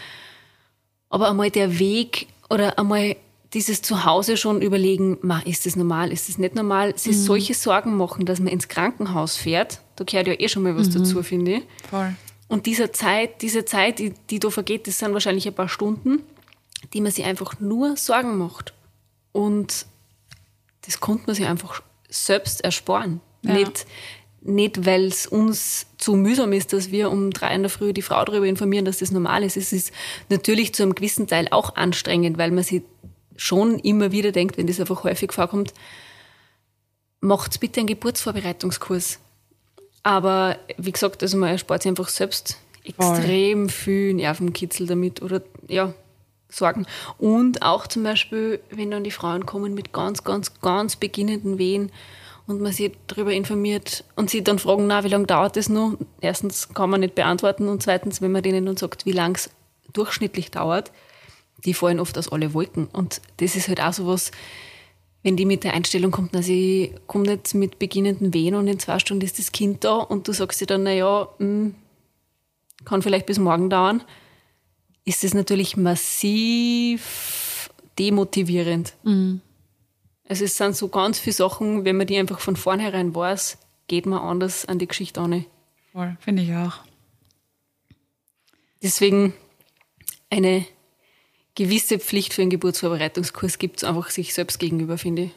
[1.10, 3.16] Aber einmal der Weg oder einmal
[3.58, 7.22] dieses Zuhause schon überlegen, ma, ist das normal, ist das nicht normal, sich mhm.
[7.22, 10.90] solche Sorgen machen, dass man ins Krankenhaus fährt, da gehört ja eh schon mal was
[10.90, 11.00] mhm.
[11.00, 11.64] dazu, finde ich.
[11.90, 12.14] Voll.
[12.48, 16.22] Und diese Zeit, diese Zeit, die, die da vergeht, das sind wahrscheinlich ein paar Stunden,
[16.94, 18.76] die man sich einfach nur Sorgen macht.
[19.32, 19.88] Und
[20.86, 23.22] das konnte man sich einfach selbst ersparen.
[23.42, 23.54] Ja.
[23.54, 23.88] Nicht,
[24.42, 28.04] nicht weil es uns zu mühsam ist, dass wir um drei in der Früh die
[28.04, 29.58] Frau darüber informieren, dass das normal ist.
[29.58, 29.92] Es ist
[30.30, 32.84] natürlich zu einem gewissen Teil auch anstrengend, weil man sich
[33.38, 35.74] schon immer wieder denkt, wenn das einfach häufig vorkommt,
[37.22, 39.20] macht bitte einen Geburtsvorbereitungskurs.
[40.04, 45.94] Aber wie gesagt, also man erspart sich einfach selbst extrem viel Nervenkitzel damit oder ja,
[46.50, 46.86] Sorgen.
[47.18, 51.92] Und auch zum Beispiel, wenn dann die Frauen kommen mit ganz, ganz, ganz beginnenden Wehen
[52.48, 55.98] und man sie darüber informiert und sie dann fragen, na, wie lange dauert das noch?
[56.22, 59.50] Erstens kann man nicht beantworten und zweitens, wenn man denen dann sagt, wie lang es
[59.92, 60.92] durchschnittlich dauert,
[61.66, 62.88] die fallen oft aus alle Wolken.
[62.88, 64.32] Und das ist halt auch so was,
[65.24, 68.80] wenn die mit der Einstellung kommt, na, sie kommt jetzt mit beginnenden Wehen und in
[68.80, 71.76] zwei Stunden ist das Kind da und du sagst dir dann, na ja, hm,
[72.86, 74.04] kann vielleicht bis morgen dauern
[75.08, 78.94] ist es natürlich massiv demotivierend.
[79.04, 79.40] Mhm.
[80.28, 84.06] Also es sind so ganz viele Sachen, wenn man die einfach von vornherein weiß, geht
[84.06, 85.46] man anders an die Geschichte an.
[85.94, 86.80] Voll, finde ich auch.
[88.84, 89.34] Deswegen
[90.30, 90.66] eine
[91.58, 95.32] gewisse Pflicht für einen Geburtsvorbereitungskurs gibt es einfach sich selbst gegenüber, finde ich.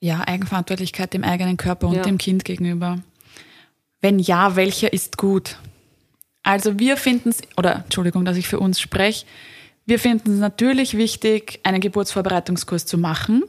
[0.00, 2.02] Ja, Eigenverantwortlichkeit dem eigenen Körper und ja.
[2.02, 2.98] dem Kind gegenüber.
[4.00, 5.58] Wenn ja, welcher ist gut?
[6.42, 9.24] Also wir finden es, oder Entschuldigung, dass ich für uns spreche,
[9.86, 13.44] wir finden es natürlich wichtig, einen Geburtsvorbereitungskurs zu machen.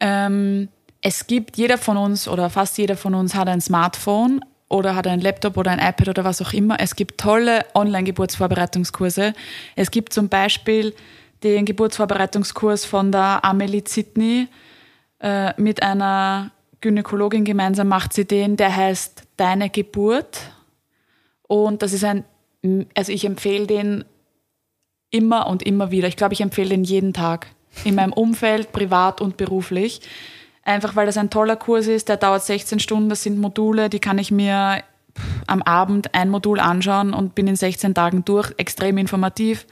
[0.00, 0.68] Ähm,
[1.00, 5.06] es gibt, jeder von uns oder fast jeder von uns hat ein Smartphone oder hat
[5.06, 6.80] ein Laptop oder ein iPad oder was auch immer.
[6.80, 9.34] Es gibt tolle Online-Geburtsvorbereitungskurse.
[9.76, 10.94] Es gibt zum Beispiel
[11.42, 14.48] den Geburtsvorbereitungskurs von der Amelie Zitney
[15.20, 20.40] äh, mit einer Gynäkologin gemeinsam macht sie den, der heißt Deine Geburt.
[21.42, 22.24] Und das ist ein,
[22.94, 24.04] also ich empfehle den
[25.10, 26.08] immer und immer wieder.
[26.08, 27.46] Ich glaube, ich empfehle den jeden Tag.
[27.84, 30.00] In meinem Umfeld, privat und beruflich.
[30.64, 33.98] Einfach weil das ein toller Kurs ist, der dauert 16 Stunden, das sind Module, die
[33.98, 34.82] kann ich mir
[35.46, 39.66] am Abend ein Modul anschauen und bin in 16 Tagen durch, extrem informativ.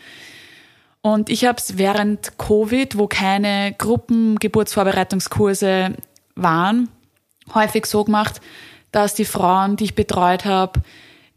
[1.03, 5.95] Und ich habe es während Covid, wo keine Gruppengeburtsvorbereitungskurse
[6.35, 6.89] waren,
[7.55, 8.43] häufig so gemacht,
[8.93, 10.83] dass die Frauen, die ich betreut habe,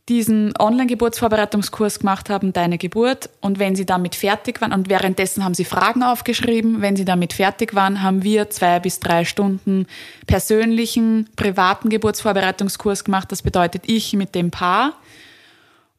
[0.09, 3.29] diesen Online-Geburtsvorbereitungskurs gemacht haben, Deine Geburt.
[3.39, 7.33] Und wenn sie damit fertig waren, und währenddessen haben sie Fragen aufgeschrieben, wenn sie damit
[7.33, 9.87] fertig waren, haben wir zwei bis drei Stunden
[10.27, 13.31] persönlichen, privaten Geburtsvorbereitungskurs gemacht.
[13.31, 14.93] Das bedeutet ich mit dem Paar.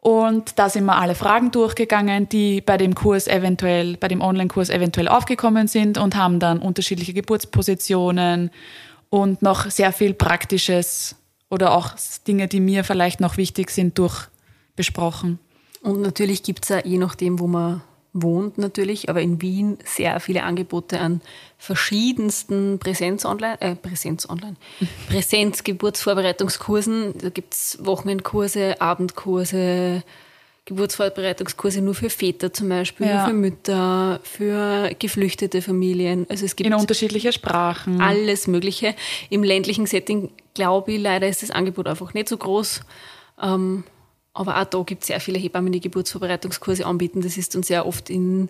[0.00, 4.68] Und da sind wir alle Fragen durchgegangen, die bei dem Kurs eventuell, bei dem Online-Kurs
[4.68, 8.50] eventuell aufgekommen sind und haben dann unterschiedliche Geburtspositionen
[9.08, 11.16] und noch sehr viel Praktisches
[11.50, 11.94] oder auch
[12.26, 14.28] Dinge, die mir vielleicht noch wichtig sind, durch
[14.76, 15.38] besprochen.
[15.82, 17.82] Und natürlich gibt es ja je nachdem, wo man
[18.14, 21.20] wohnt natürlich, aber in Wien sehr viele Angebote an
[21.58, 24.54] verschiedensten Präsenz-Online, äh, Präsenz-Online,
[25.08, 27.18] Präsenz-Geburtsvorbereitungskursen.
[27.18, 30.04] Da gibt es Wochenendkurse, Abendkurse,
[30.66, 33.18] Geburtsvorbereitungskurse nur für Väter zum Beispiel, ja.
[33.18, 36.26] nur für Mütter, für geflüchtete Familien.
[36.30, 38.00] Also es gibt in unterschiedliche Sprachen.
[38.00, 38.94] Alles Mögliche.
[39.28, 42.80] Im ländlichen Setting, glaube ich, leider ist das Angebot einfach nicht so groß.
[43.42, 43.84] Ähm,
[44.32, 47.20] aber auch da gibt es sehr viele Hebammen, die Geburtsvorbereitungskurse anbieten.
[47.20, 48.48] Das ist dann sehr oft in,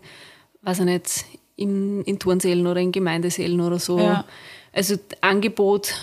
[0.62, 1.24] weiß ich nicht,
[1.56, 3.98] in, in Turnsälen oder in Gemeindesälen oder so.
[3.98, 4.24] Ja.
[4.72, 5.94] Also Angebot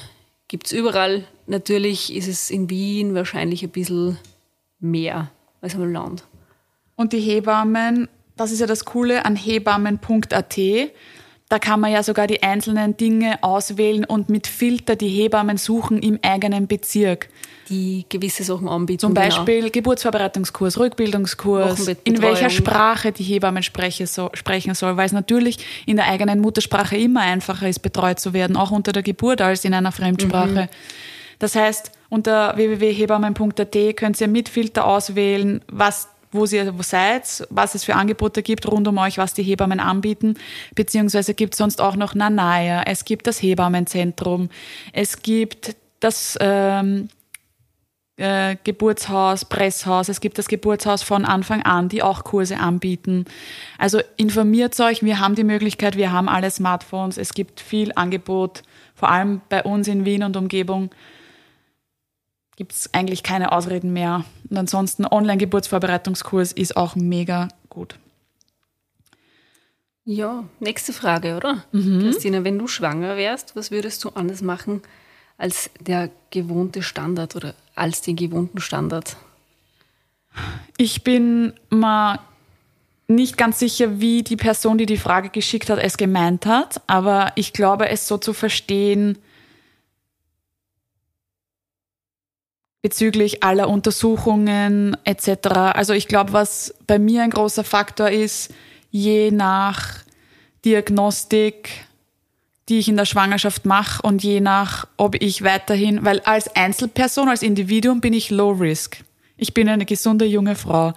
[0.50, 1.24] gibt es überall.
[1.48, 4.18] Natürlich ist es in Wien wahrscheinlich ein bisschen
[4.80, 6.24] mehr als im Land.
[6.96, 10.60] Und die Hebammen, das ist ja das Coole an hebammen.at.
[11.50, 16.02] Da kann man ja sogar die einzelnen Dinge auswählen und mit Filter die Hebammen suchen
[16.02, 17.28] im eigenen Bezirk.
[17.68, 19.00] Die gewisse Sachen anbieten.
[19.00, 19.26] Zum genau.
[19.26, 19.72] Beispiel genau.
[19.72, 26.40] Geburtsvorbereitungskurs, Rückbildungskurs, in welcher Sprache die Hebammen sprechen soll, weil es natürlich in der eigenen
[26.40, 30.64] Muttersprache immer einfacher ist, betreut zu werden, auch unter der Geburt als in einer Fremdsprache.
[30.64, 30.68] Mhm.
[31.40, 37.76] Das heißt, unter www.hebammen.at könnt ihr mit Filter auswählen, was wo ihr wo seid, was
[37.76, 40.36] es für Angebote gibt rund um euch, was die Hebammen anbieten,
[40.76, 44.50] beziehungsweise gibt es sonst auch noch Nanaya, es gibt das Hebammenzentrum,
[44.94, 47.10] es gibt das ähm,
[48.16, 53.26] äh, Geburtshaus, Presshaus, es gibt das Geburtshaus von Anfang an, die auch Kurse anbieten.
[53.78, 58.64] Also informiert euch, wir haben die Möglichkeit, wir haben alle Smartphones, es gibt viel Angebot,
[58.96, 60.92] vor allem bei uns in Wien und Umgebung
[62.56, 64.26] gibt es eigentlich keine Ausreden mehr.
[64.50, 67.96] Und ansonsten Online-Geburtsvorbereitungskurs ist auch mega gut.
[70.04, 71.64] Ja, nächste Frage, oder?
[71.72, 72.02] Mhm.
[72.02, 74.82] Christina, wenn du schwanger wärst, was würdest du anders machen
[75.38, 79.16] als der gewohnte Standard oder als den gewohnten Standard?
[80.78, 82.20] Ich bin mal
[83.08, 87.34] nicht ganz sicher, wie die Person, die die Frage geschickt hat, es gemeint hat, aber
[87.36, 89.18] ich glaube, es so zu verstehen,
[92.82, 95.48] bezüglich aller Untersuchungen etc.
[95.74, 98.54] Also ich glaube, was bei mir ein großer Faktor ist,
[98.90, 100.00] je nach
[100.66, 101.70] Diagnostik,
[102.70, 107.30] die ich in der Schwangerschaft mache und je nach, ob ich weiterhin, weil als Einzelperson,
[107.30, 109.04] als Individuum bin ich low risk.
[109.38, 110.94] Ich bin eine gesunde junge Frau.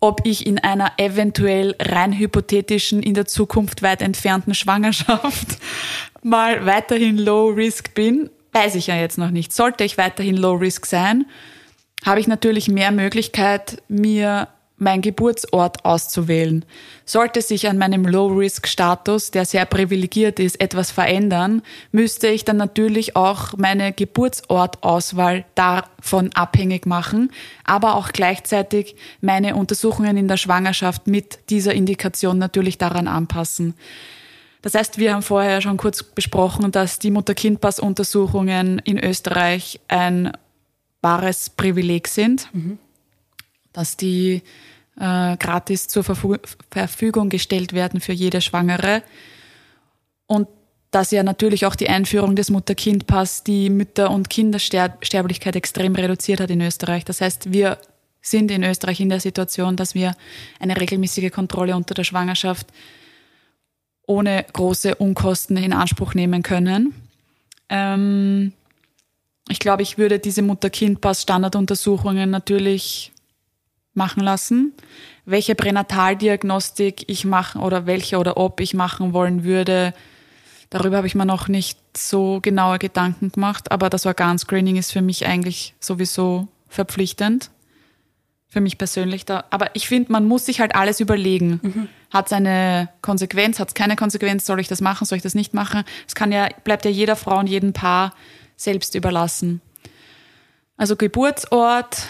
[0.00, 5.58] Ob ich in einer eventuell rein hypothetischen, in der Zukunft weit entfernten Schwangerschaft
[6.22, 9.52] mal weiterhin low risk bin, weiß ich ja jetzt noch nicht.
[9.52, 11.26] Sollte ich weiterhin Low Risk sein,
[12.04, 14.48] habe ich natürlich mehr Möglichkeit, mir
[14.80, 16.64] meinen Geburtsort auszuwählen.
[17.04, 23.14] Sollte sich an meinem Low-Risk-Status, der sehr privilegiert ist, etwas verändern, müsste ich dann natürlich
[23.14, 27.30] auch meine Geburtsortauswahl davon abhängig machen,
[27.64, 33.74] aber auch gleichzeitig meine Untersuchungen in der Schwangerschaft mit dieser Indikation natürlich daran anpassen.
[34.62, 40.32] Das heißt, wir haben vorher schon kurz besprochen, dass die Mutter-Kind-Pass-Untersuchungen in Österreich ein
[41.00, 42.78] wahres Privileg sind, mhm.
[43.72, 44.42] dass die
[44.98, 49.02] äh, gratis zur Verfügung gestellt werden für jede Schwangere
[50.26, 50.46] und
[50.90, 56.50] dass ja natürlich auch die Einführung des Mutter-Kind-Pass die Mütter- und Kindersterblichkeit extrem reduziert hat
[56.50, 57.04] in Österreich.
[57.04, 57.78] Das heißt, wir
[58.20, 60.14] sind in Österreich in der Situation, dass wir
[60.58, 62.66] eine regelmäßige Kontrolle unter der Schwangerschaft
[64.10, 66.94] ohne große Unkosten in Anspruch nehmen können.
[67.68, 68.52] Ähm,
[69.48, 73.12] ich glaube, ich würde diese Mutter-Kind-Pass-Standarduntersuchungen natürlich
[73.94, 74.72] machen lassen.
[75.24, 79.94] Welche Pränataldiagnostik ich machen oder welche oder ob ich machen wollen würde,
[80.70, 85.02] Darüber habe ich mir noch nicht so genaue Gedanken gemacht, aber das Organscreening ist für
[85.02, 87.50] mich eigentlich sowieso verpflichtend.
[88.52, 89.44] Für mich persönlich da.
[89.50, 91.60] Aber ich finde, man muss sich halt alles überlegen.
[91.62, 91.88] Mhm.
[92.10, 95.36] Hat es eine Konsequenz, hat es keine Konsequenz, soll ich das machen, soll ich das
[95.36, 95.84] nicht machen?
[96.08, 98.12] Es kann ja, bleibt ja jeder Frau und jedem Paar
[98.56, 99.60] selbst überlassen.
[100.76, 102.08] Also Geburtsort,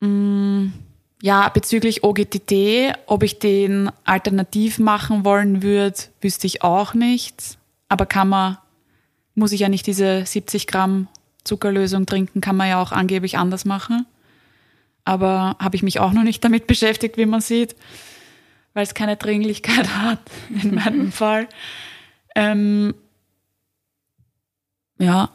[0.00, 0.72] mh, mm,
[1.22, 7.56] ja, bezüglich OGTT, ob ich den alternativ machen wollen würde, wüsste ich auch nicht.
[7.88, 8.58] Aber kann man,
[9.36, 11.08] muss ich ja nicht diese 70 Gramm
[11.44, 14.06] Zuckerlösung trinken, kann man ja auch angeblich anders machen.
[15.04, 17.74] Aber habe ich mich auch noch nicht damit beschäftigt, wie man sieht,
[18.74, 20.20] weil es keine Dringlichkeit hat,
[20.62, 21.48] in meinem Fall.
[22.34, 22.94] Ähm,
[24.98, 25.30] ja.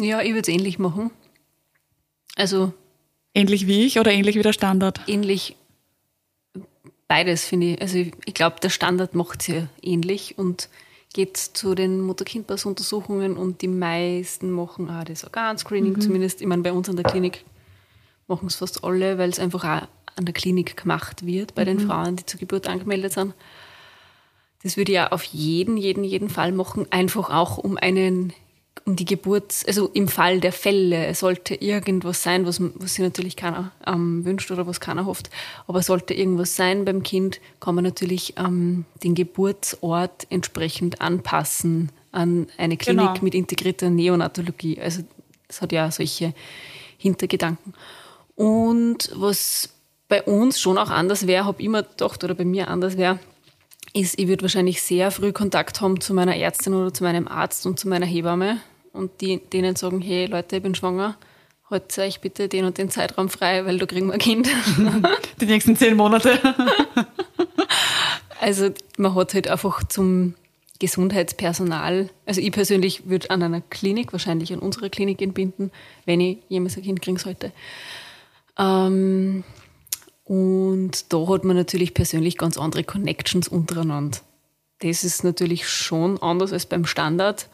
[0.00, 1.10] Ja, ich würde es ähnlich machen.
[2.36, 2.72] Also
[3.34, 5.00] Ähnlich wie ich oder ähnlich wie der Standard?
[5.06, 5.54] Ähnlich
[7.06, 7.80] beides, finde ich.
[7.80, 10.68] Also ich, glaube, der Standard macht es ja ähnlich und
[11.14, 16.00] geht zu den Mutter-Kind-Pass-Untersuchungen und die meisten machen auch das Organscreening, mhm.
[16.00, 17.44] zumindest, ich meine, bei uns an der Klinik
[18.28, 21.66] machen es fast alle, weil es einfach auch an der Klinik gemacht wird, bei mhm.
[21.66, 23.34] den Frauen, die zur Geburt angemeldet sind.
[24.62, 28.32] Das würde ich ja auf jeden, jeden, jeden Fall machen, einfach auch um einen
[28.84, 33.36] um die Geburt, also im Fall der Fälle sollte irgendwas sein, was, was sich natürlich
[33.36, 35.30] keiner ähm, wünscht oder was keiner hofft,
[35.66, 42.46] aber sollte irgendwas sein beim Kind, kann man natürlich ähm, den Geburtsort entsprechend anpassen an
[42.56, 43.22] eine Klinik genau.
[43.22, 44.80] mit integrierter Neonatologie.
[44.80, 45.02] Also
[45.46, 46.32] das hat ja solche
[46.96, 47.74] Hintergedanken.
[48.38, 49.70] Und was
[50.06, 53.18] bei uns schon auch anders wäre, habe ich immer gedacht, oder bei mir anders wäre,
[53.94, 57.66] ist, ich würde wahrscheinlich sehr früh Kontakt haben zu meiner Ärztin oder zu meinem Arzt
[57.66, 58.58] und zu meiner Hebamme
[58.92, 61.16] und die, denen sagen, hey Leute, ich bin schwanger,
[61.68, 64.48] haltet euch bitte den und den Zeitraum frei, weil da kriegen wir ein Kind.
[65.40, 66.38] Die nächsten zehn Monate.
[68.40, 70.34] also man hat halt einfach zum
[70.78, 75.72] Gesundheitspersonal, also ich persönlich würde an einer Klinik, wahrscheinlich an unserer Klinik entbinden,
[76.04, 77.50] wenn ich jemals ein Kind kriegen sollte.
[78.58, 79.44] Ähm,
[80.24, 84.18] und da hat man natürlich persönlich ganz andere Connections untereinander.
[84.80, 87.48] Das ist natürlich schon anders als beim Standard,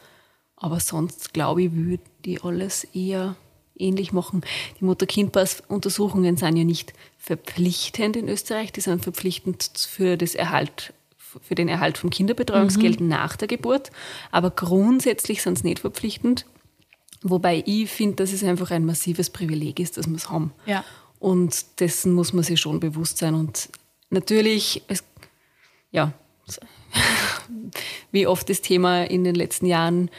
[0.57, 3.35] aber sonst glaube ich, würde die alles eher
[3.77, 4.41] ähnlich machen.
[4.79, 10.93] Die Mutter-Kind-Pass-Untersuchungen sind ja nicht verpflichtend in Österreich, die sind verpflichtend für, das Erhalt,
[11.41, 13.07] für den Erhalt von Kinderbetreuungsgeld mhm.
[13.07, 13.91] nach der Geburt,
[14.31, 16.45] aber grundsätzlich sind sie nicht verpflichtend.
[17.23, 20.53] Wobei ich finde, dass es einfach ein massives Privileg ist, dass wir es haben.
[20.65, 20.83] Ja.
[21.19, 23.33] Und dessen muss man sich schon bewusst sein.
[23.33, 23.69] Und
[24.09, 25.03] natürlich, es,
[25.91, 26.13] ja,
[28.11, 30.09] wie oft das Thema in den letzten Jahren,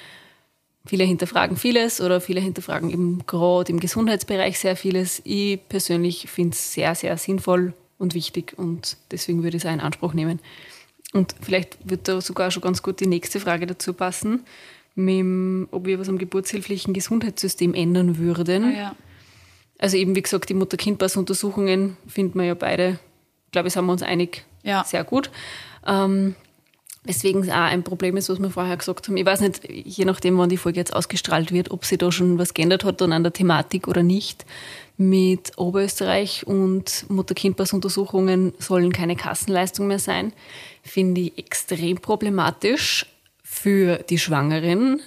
[0.87, 5.21] viele hinterfragen vieles oder viele hinterfragen eben gerade im Gesundheitsbereich sehr vieles.
[5.25, 9.73] Ich persönlich finde es sehr, sehr sinnvoll und wichtig und deswegen würde ich es auch
[9.73, 10.41] in Anspruch nehmen.
[11.13, 14.45] Und vielleicht wird da sogar schon ganz gut die nächste Frage dazu passen,
[14.97, 18.65] dem, ob wir was am geburtshilflichen Gesundheitssystem ändern würden.
[18.65, 18.97] Ah, ja.
[19.79, 22.99] Also eben, wie gesagt, die Mutter-Kind-Pass-Untersuchungen finden wir ja beide,
[23.53, 24.85] glaube ich, sind wir uns einig, ja.
[24.85, 25.31] sehr gut.
[25.87, 26.35] Ähm,
[27.05, 29.17] weswegen es auch ein Problem ist, was wir vorher gesagt haben.
[29.19, 32.39] Ich weiß nicht, je nachdem, wann die Folge jetzt ausgestrahlt wird, ob sich da schon
[32.39, 34.47] was geändert hat dann an der Thematik oder nicht.
[34.97, 40.33] Mit Oberösterreich und Mutter-Kind-Pass-Untersuchungen sollen keine Kassenleistung mehr sein.
[40.83, 43.05] Finde ich extrem problematisch
[43.67, 45.03] für die Schwangeren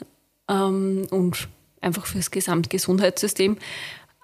[0.50, 1.48] ähm, und
[1.80, 3.56] einfach fürs Gesamtgesundheitssystem,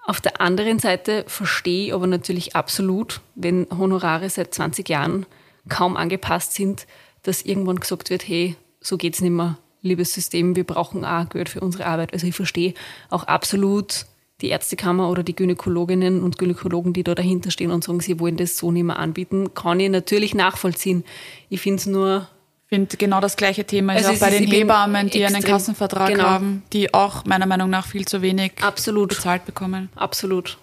[0.04, 5.24] auf der anderen Seite verstehe ich aber natürlich absolut, wenn Honorare seit 20 Jahren
[5.70, 6.86] kaum angepasst sind,
[7.22, 11.48] dass irgendwann gesagt wird, hey, so geht's nicht mehr, liebes System, wir brauchen auch Geld
[11.48, 12.12] für unsere Arbeit.
[12.12, 12.74] Also ich verstehe
[13.08, 14.04] auch absolut
[14.42, 18.36] die Ärztekammer oder die Gynäkologinnen und Gynäkologen, die da dahinter stehen und sagen, sie wollen
[18.36, 21.04] das so nicht mehr anbieten, kann ich natürlich nachvollziehen.
[21.48, 22.28] Ich finde es nur
[22.68, 26.24] finde, genau das gleiche Thema ist also auch bei den Hebammen, die einen Kassenvertrag genau.
[26.24, 29.10] haben, die auch meiner Meinung nach viel zu wenig Absolut.
[29.10, 29.88] bezahlt bekommen.
[29.94, 30.58] Absolut.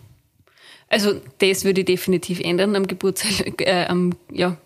[0.89, 3.24] Also das würde ich definitiv ändern am, Geburts
[3.60, 4.58] äh, am ja,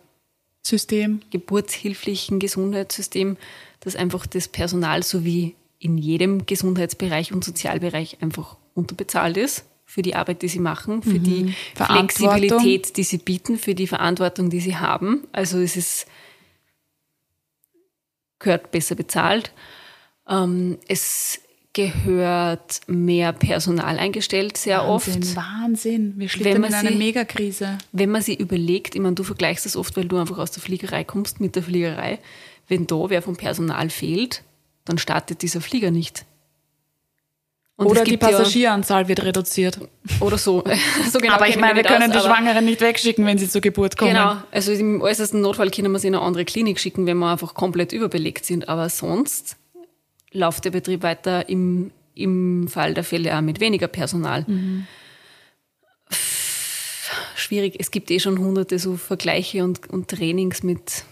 [0.62, 1.22] System.
[1.32, 3.38] geburtshilflichen Gesundheitssystem,
[3.80, 10.02] dass einfach das Personal so wie in jedem Gesundheitsbereich und Sozialbereich einfach unterbezahlt ist für
[10.02, 11.24] die Arbeit, die sie machen, für mhm.
[11.24, 15.24] die Flexibilität, die sie bieten, für die Verantwortung, die sie haben.
[15.32, 16.08] Also es ist
[18.40, 19.52] gehört besser bezahlt.
[20.28, 21.40] Ähm, es
[21.74, 25.36] gehört mehr Personal eingestellt, sehr Wahnsinn, oft.
[25.36, 27.78] Wahnsinn, wir schlittern in eine sie, Megakrise.
[27.92, 30.64] Wenn man sie überlegt, ich meine, du vergleichst das oft, weil du einfach aus der
[30.64, 32.18] Fliegerei kommst mit der Fliegerei.
[32.68, 34.44] Wenn da wer vom Personal fehlt,
[34.86, 36.26] dann startet dieser Flieger nicht.
[37.78, 39.80] Und Oder die gibt ja- Passagieranzahl wird reduziert.
[40.20, 40.64] Oder so.
[41.12, 43.62] so genau aber ich meine, wir können aus, die Schwangeren nicht wegschicken, wenn sie zur
[43.62, 44.14] Geburt kommen.
[44.14, 47.32] Genau, also im äußersten Notfall können wir sie in eine andere Klinik schicken, wenn wir
[47.32, 48.68] einfach komplett überbelegt sind.
[48.68, 49.58] Aber sonst
[50.32, 54.44] läuft der Betrieb weiter im, im Fall der Fälle auch mit weniger Personal.
[57.36, 61.04] Schwierig, es gibt eh schon hunderte so Vergleiche und, und Trainings mit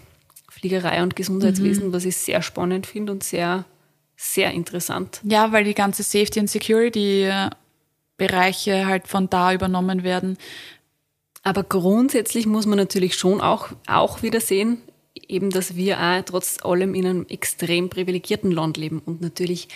[0.49, 3.66] Fliegerei und Gesundheitswesen, was ich sehr spannend finde und sehr,
[4.16, 5.22] sehr interessant.
[5.24, 7.49] Ja, weil die ganze Safety and Security äh,
[8.18, 10.38] Bereiche halt von da übernommen werden.
[11.43, 14.82] Aber grundsätzlich muss man natürlich schon auch, auch wieder sehen,
[15.28, 19.68] eben, dass wir auch trotz allem in einem extrem privilegierten Land leben und natürlich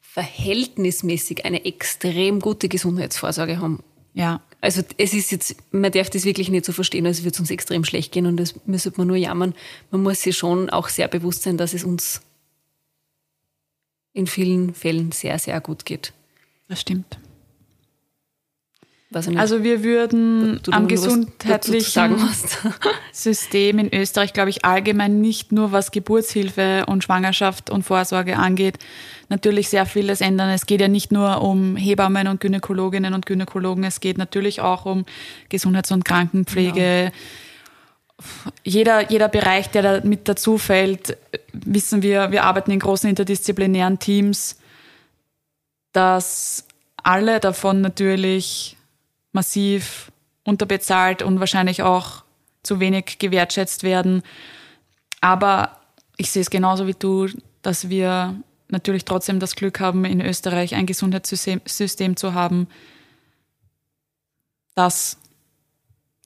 [0.00, 3.82] verhältnismäßig eine extrem gute Gesundheitsvorsorge haben.
[4.14, 4.40] Ja.
[4.60, 7.50] Also es ist jetzt, man darf das wirklich nicht so verstehen, als würde es uns
[7.50, 9.54] extrem schlecht gehen und das müsste man nur jammern.
[9.92, 12.20] Man muss sich schon auch sehr bewusst sein, dass es uns
[14.18, 16.12] in vielen Fällen sehr, sehr gut geht.
[16.68, 17.18] Das stimmt.
[19.10, 22.18] Also wir würden du am gesundheitlichen.
[23.12, 28.78] System in Österreich, glaube ich, allgemein nicht nur was Geburtshilfe und Schwangerschaft und Vorsorge angeht,
[29.30, 30.50] natürlich sehr vieles ändern.
[30.50, 34.84] Es geht ja nicht nur um Hebammen und Gynäkologinnen und Gynäkologen, es geht natürlich auch
[34.84, 35.06] um
[35.48, 37.12] Gesundheits- und Krankenpflege.
[38.64, 41.16] Jeder, jeder Bereich, der da mit dazu fällt,
[41.52, 44.58] wissen wir, wir arbeiten in großen interdisziplinären Teams,
[45.92, 46.66] dass
[46.96, 48.76] alle davon natürlich
[49.32, 50.10] massiv
[50.44, 52.24] unterbezahlt und wahrscheinlich auch
[52.62, 54.22] zu wenig gewertschätzt werden.
[55.20, 55.78] Aber
[56.16, 57.28] ich sehe es genauso wie du,
[57.62, 58.34] dass wir
[58.68, 62.68] natürlich trotzdem das Glück haben, in Österreich ein Gesundheitssystem System zu haben,
[64.74, 65.18] das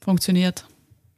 [0.01, 0.65] funktioniert.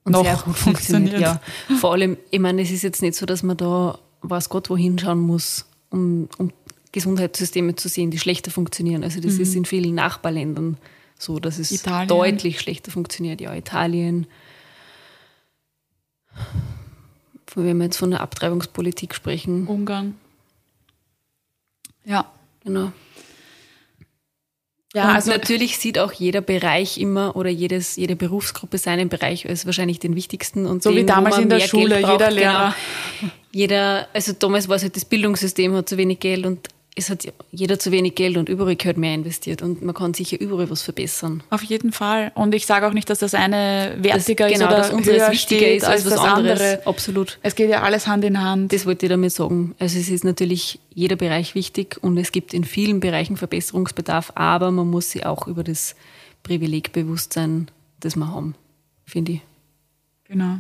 [0.05, 1.13] Und noch sehr gut funktioniert.
[1.15, 1.41] funktioniert.
[1.69, 1.77] Ja.
[1.77, 4.99] Vor allem, ich meine, es ist jetzt nicht so, dass man da weiß Gott wohin
[4.99, 6.53] schauen muss, um, um
[6.93, 9.03] Gesundheitssysteme zu sehen, die schlechter funktionieren.
[9.03, 10.77] Also das ist in vielen Nachbarländern
[11.19, 12.09] so, dass es Italien.
[12.09, 13.41] deutlich schlechter funktioniert.
[13.41, 14.27] Ja, Italien.
[17.55, 20.17] Wenn wir jetzt von der Abtreibungspolitik sprechen, Ungarn.
[22.05, 22.31] Ja.
[22.63, 22.93] genau.
[24.95, 29.49] Ja, und also natürlich sieht auch jeder Bereich immer oder jedes, jede Berufsgruppe seinen Bereich
[29.49, 30.67] als wahrscheinlich den wichtigsten.
[30.67, 32.13] Und so den, wie damals in der Schule, braucht.
[32.13, 32.41] jeder Genau.
[32.41, 32.75] Lehrer.
[33.51, 37.27] Jeder, also damals war es halt das Bildungssystem hat zu wenig Geld und es hat
[37.51, 40.83] jeder zu wenig Geld und überall gehört mehr investiert und man kann sicher überall was
[40.83, 41.43] verbessern.
[41.51, 42.31] Auf jeden Fall.
[42.37, 45.23] Und ich sage auch nicht, dass das eine Das, wertiger ist genau, oder dass unseres
[45.23, 46.61] höher wichtiger ist als was das anderes.
[46.61, 46.87] andere.
[46.87, 47.39] Absolut.
[47.43, 48.73] Es geht ja alles Hand in Hand.
[48.73, 49.75] Das wollte ich damit sagen.
[49.81, 54.71] Also es ist natürlich jeder Bereich wichtig und es gibt in vielen Bereichen Verbesserungsbedarf, aber
[54.71, 55.97] man muss sich auch über das
[56.45, 58.55] Privileg bewusst sein, das wir haben,
[59.05, 59.41] finde ich.
[60.29, 60.59] Genau.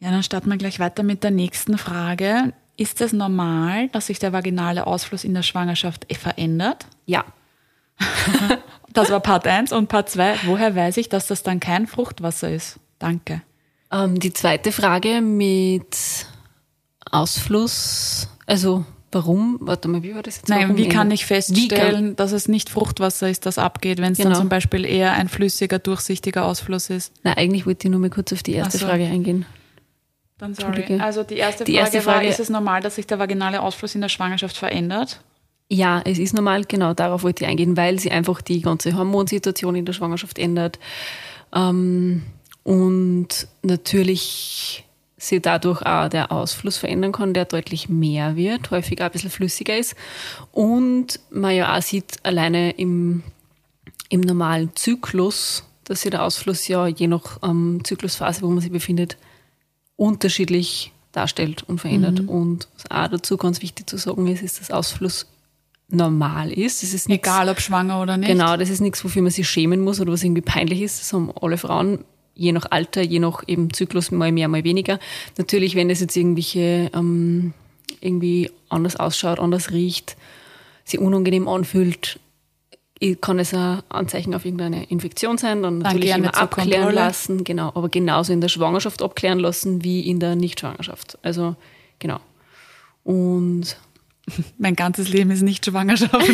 [0.00, 2.54] Ja, dann starten wir gleich weiter mit der nächsten Frage.
[2.76, 6.86] Ist es normal, dass sich der vaginale Ausfluss in der Schwangerschaft verändert?
[7.06, 7.24] Ja,
[8.92, 10.36] Das war Part 1 und Part 2.
[10.46, 12.78] Woher weiß ich, dass das dann kein Fruchtwasser ist?
[12.98, 13.42] Danke.
[13.92, 16.26] Ähm, die zweite Frage mit
[17.10, 20.48] Ausfluss, also warum, warte mal, wie war das jetzt?
[20.48, 24.12] Nein, wie kann ich Wie kann, feststellen, dass es nicht Fruchtwasser ist, das abgeht, wenn
[24.12, 24.38] es dann Genau.
[24.40, 27.12] zum Beispiel eher ein flüssiger, durchsichtiger Ausfluss ist?
[27.22, 28.86] nein, eigentlich wollte ich nur mal kurz auf die erste so.
[28.86, 29.46] Frage eingehen.
[30.38, 30.98] Dann sorry.
[31.00, 33.62] Also die erste, Die Frage erste war, Frage- ist es normal, dass sich der vaginale
[33.62, 35.20] Ausfluss in der Schwangerschaft verändert?
[35.68, 39.74] Ja, es ist normal, genau darauf wollte ich eingehen, weil sie einfach die ganze Hormonsituation
[39.74, 40.78] in der Schwangerschaft ändert.
[41.54, 42.22] Ähm,
[42.62, 44.84] und natürlich
[45.16, 49.30] sich dadurch auch der Ausfluss verändern kann, der deutlich mehr wird, häufig auch ein bisschen
[49.30, 49.96] flüssiger ist.
[50.52, 53.22] Und man ja auch sieht, alleine im,
[54.10, 58.70] im normalen Zyklus, dass sich der Ausfluss ja je nach ähm, Zyklusphase, wo man sich
[58.70, 59.16] befindet,
[59.96, 62.20] unterschiedlich darstellt und verändert.
[62.20, 65.26] Und was auch dazu ganz wichtig zu sagen ist, ist, dass Ausfluss
[65.88, 66.82] normal ist.
[66.82, 68.28] Das ist nichts- Egal ob schwanger oder nicht.
[68.28, 71.00] Genau, das ist nichts, wofür man sich schämen muss oder was irgendwie peinlich ist.
[71.00, 74.98] Das haben alle Frauen, je nach Alter, je nach eben Zyklus, mal mehr, mal weniger.
[75.38, 77.54] Natürlich, wenn es jetzt irgendwelche ähm,
[78.00, 80.16] irgendwie anders ausschaut, anders riecht,
[80.84, 82.20] sich unangenehm anfühlt,
[83.20, 86.94] kann es ein Anzeichen auf irgendeine Infektion sein, dann natürlich immer abklären Kontrolle.
[86.94, 91.18] lassen, genau, aber genauso in der Schwangerschaft abklären lassen wie in der Nichtschwangerschaft.
[91.22, 91.56] Also
[91.98, 92.20] genau.
[93.04, 93.76] Und
[94.58, 96.14] Mein ganzes Leben ist nicht Schwangerschaft.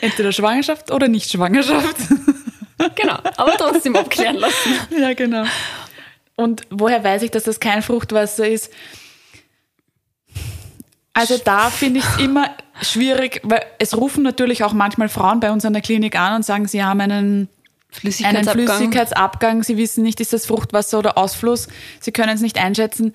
[0.00, 1.96] Entweder Schwangerschaft oder nicht Schwangerschaft.
[2.94, 4.70] genau, aber trotzdem abklären lassen.
[4.98, 5.44] ja, genau.
[6.36, 8.70] Und woher weiß ich, dass das kein Fruchtwasser ist?
[11.12, 12.50] Also da finde ich es immer
[12.80, 16.44] schwierig, weil es rufen natürlich auch manchmal Frauen bei uns an der Klinik an und
[16.44, 17.48] sagen, sie haben einen, einen
[17.90, 18.66] Flüssigkeitsabgang.
[18.66, 21.68] Flüssigkeitsabgang, sie wissen nicht, ist das Fruchtwasser oder Ausfluss,
[22.00, 23.14] sie können es nicht einschätzen.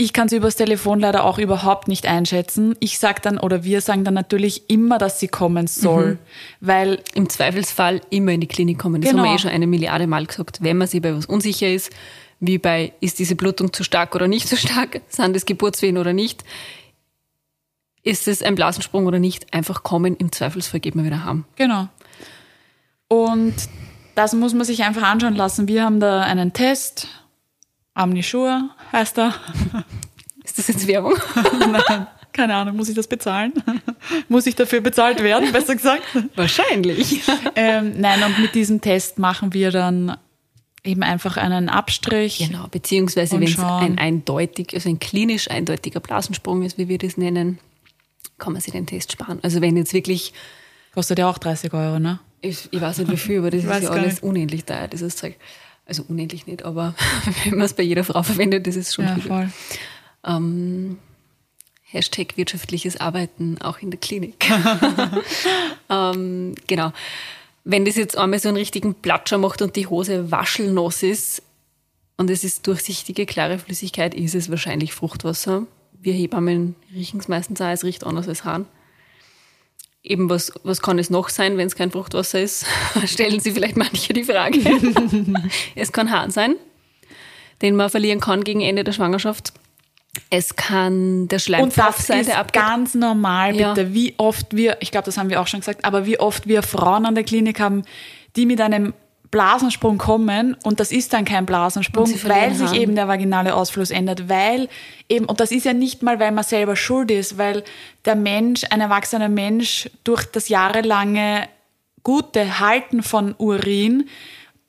[0.00, 2.76] Ich kann es übers Telefon leider auch überhaupt nicht einschätzen.
[2.78, 6.18] Ich sage dann oder wir sagen dann natürlich immer, dass sie kommen soll, mhm.
[6.60, 9.00] weil im Zweifelsfall immer in die Klinik kommen.
[9.02, 9.24] Das genau.
[9.24, 10.62] haben wir eh schon eine Milliarde Mal gesagt.
[10.62, 11.90] Wenn man sich bei was unsicher ist,
[12.38, 16.12] wie bei ist diese Blutung zu stark oder nicht zu stark, sind das Geburtswehen oder
[16.12, 16.44] nicht,
[18.08, 21.44] ist es ein Blasensprung oder nicht, einfach kommen, im Zweifelsfall geht man wieder haben.
[21.56, 21.88] Genau.
[23.06, 23.54] Und
[24.14, 25.68] das muss man sich einfach anschauen lassen.
[25.68, 27.06] Wir haben da einen Test,
[27.92, 29.34] Amnishur heißt er.
[30.44, 31.14] Ist das jetzt Werbung?
[31.58, 32.76] Nein, keine Ahnung.
[32.76, 33.52] Muss ich das bezahlen?
[34.28, 36.02] muss ich dafür bezahlt werden, besser gesagt?
[36.34, 37.20] Wahrscheinlich.
[37.56, 40.16] Ähm, nein, und mit diesem Test machen wir dann
[40.82, 42.38] eben einfach einen Abstrich.
[42.38, 47.18] Genau, beziehungsweise wenn es ein eindeutig, also ein klinisch eindeutiger Blasensprung ist, wie wir das
[47.18, 47.58] nennen,
[48.38, 49.38] kann man sich den Test sparen.
[49.42, 50.32] Also wenn jetzt wirklich...
[50.94, 52.20] Kostet ja auch 30 Euro, ne?
[52.40, 55.36] Ich, ich weiß nicht wie viel, aber das ist ja alles unendlich teuer, dieses Zeug.
[55.86, 56.94] Also unendlich nicht, aber
[57.44, 59.22] wenn man es bei jeder Frau verwendet, das ist schon ja, viel.
[59.22, 59.50] Voll.
[60.24, 60.98] Ähm,
[61.90, 64.46] Hashtag wirtschaftliches Arbeiten auch in der Klinik.
[65.90, 66.92] ähm, genau.
[67.64, 71.42] Wenn das jetzt einmal so einen richtigen Platscher macht und die Hose waschelnass ist
[72.18, 75.66] und es ist durchsichtige, klare Flüssigkeit, ist es wahrscheinlich Fruchtwasser.
[76.00, 78.66] Wir Hebammen riechen es meistens auch, es riecht anders als Hahn
[80.02, 82.66] eben was, was kann es noch sein, wenn es kein Fruchtwasser ist?
[83.04, 84.58] Stellen Sie vielleicht manche die Frage.
[85.74, 86.56] es kann Hahn sein,
[87.62, 89.52] den man verlieren kann gegen Ende der Schwangerschaft.
[90.30, 92.62] Es kann der Schleimpfropf sein, der abgeht.
[92.62, 93.82] ganz normal, bitte.
[93.82, 93.94] Ja.
[93.94, 96.62] Wie oft wir, ich glaube, das haben wir auch schon gesagt, aber wie oft wir
[96.62, 97.84] Frauen an der Klinik haben,
[98.34, 98.94] die mit einem
[99.30, 102.80] Blasensprung kommen und das ist dann kein Blasensprung, weil sich haben.
[102.80, 104.68] eben der vaginale Ausfluss ändert, weil
[105.08, 107.62] eben, und das ist ja nicht mal, weil man selber schuld ist, weil
[108.04, 111.48] der Mensch, ein erwachsener Mensch durch das jahrelange
[112.02, 114.08] gute Halten von Urin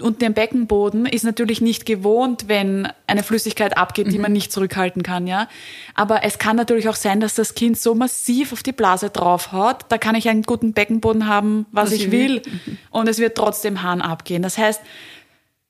[0.01, 4.23] und dem Beckenboden ist natürlich nicht gewohnt, wenn eine Flüssigkeit abgeht, die mhm.
[4.23, 5.47] man nicht zurückhalten kann, ja.
[5.93, 9.85] Aber es kann natürlich auch sein, dass das Kind so massiv auf die Blase draufhaut,
[9.89, 12.53] da kann ich einen guten Beckenboden haben, was, was ich will, will.
[12.65, 12.77] Mhm.
[12.91, 14.41] und es wird trotzdem Hahn abgehen.
[14.41, 14.81] Das heißt,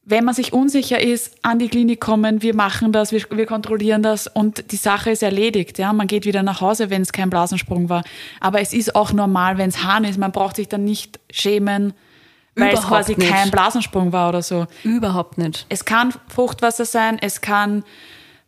[0.09, 4.01] wenn man sich unsicher ist, an die Klinik kommen, wir machen das, wir, wir kontrollieren
[4.01, 5.77] das und die Sache ist erledigt.
[5.77, 8.03] Ja, man geht wieder nach Hause, wenn es kein Blasensprung war.
[8.39, 10.17] Aber es ist auch normal, wenn es Hahn ist.
[10.17, 11.93] Man braucht sich dann nicht schämen,
[12.59, 13.29] weil es quasi nicht.
[13.29, 14.67] kein Blasensprung war oder so.
[14.83, 15.65] Überhaupt nicht.
[15.69, 17.83] Es kann Fruchtwasser sein, es kann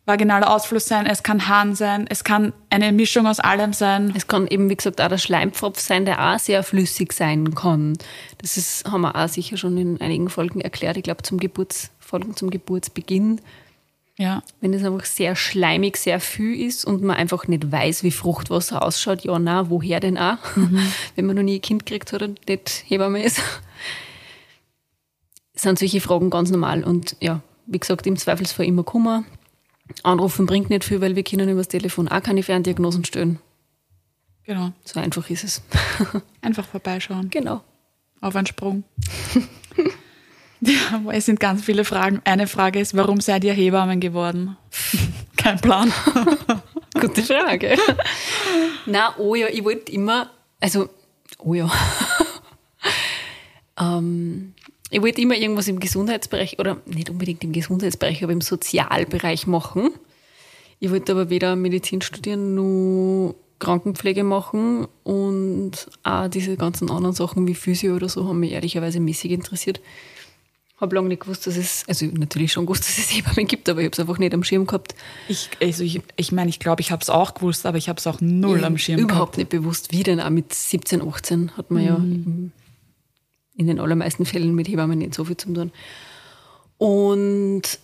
[0.04, 4.12] vaginaler Ausfluss sein, es kann Hahn sein, es kann eine Mischung aus allem sein.
[4.16, 7.96] Es kann eben, wie gesagt, auch der Schleimpfropf sein, der auch sehr flüssig sein kann.
[8.38, 10.96] Das ist, haben wir auch sicher schon in einigen Folgen erklärt.
[10.96, 13.40] Ich glaube, zum Geburts, Folgen zum Geburtsbeginn.
[14.22, 14.44] Ja.
[14.60, 18.84] Wenn es einfach sehr schleimig, sehr viel ist und man einfach nicht weiß, wie Fruchtwasser
[18.84, 20.38] ausschaut, ja, na, woher denn auch?
[20.54, 20.80] Mhm.
[21.16, 23.42] Wenn man noch nie ein Kind hat und nicht Hebamme ist
[25.54, 26.84] sind solche Fragen ganz normal.
[26.84, 29.24] Und ja, wie gesagt, im Zweifelsfall immer Kummer.
[30.04, 33.40] Anrufen bringt nicht viel, weil wir können über das Telefon auch keine Ferndiagnosen stellen.
[34.44, 34.70] Genau.
[34.84, 35.62] So einfach ist es.
[36.40, 37.30] Einfach vorbeischauen.
[37.30, 37.62] Genau.
[38.20, 38.84] Auf einen Sprung.
[40.64, 42.22] Ja, es sind ganz viele Fragen.
[42.24, 44.56] Eine Frage ist, warum seid ihr Hebammen geworden?
[45.36, 45.92] Kein Plan.
[47.00, 47.76] Gute Frage.
[48.86, 50.88] Na, oh ja, ich wollte immer, also,
[51.38, 51.70] oh ja.
[53.80, 54.54] ähm,
[54.90, 59.90] ich wollte immer irgendwas im Gesundheitsbereich oder nicht unbedingt im Gesundheitsbereich, aber im Sozialbereich machen.
[60.78, 67.46] Ich wollte aber weder Medizin studieren noch Krankenpflege machen und auch diese ganzen anderen Sachen
[67.46, 69.80] wie Physio oder so haben mich ehrlicherweise mäßig interessiert.
[70.82, 73.80] Habe lange nicht gewusst, dass es, also natürlich schon gewusst, dass es Hebammen gibt, aber
[73.80, 74.96] ich habe es einfach nicht am Schirm gehabt.
[75.28, 77.98] Ich, also ich, ich meine, ich glaube, ich habe es auch gewusst, aber ich habe
[77.98, 79.36] es auch null ich am Schirm überhaupt gehabt.
[79.36, 79.92] Überhaupt nicht bewusst.
[79.92, 81.88] Wie denn auch mit 17, 18 hat man mhm.
[81.88, 82.50] ja
[83.54, 85.70] in den allermeisten Fällen mit Hebammen nicht so viel zu tun.
[86.78, 87.78] Und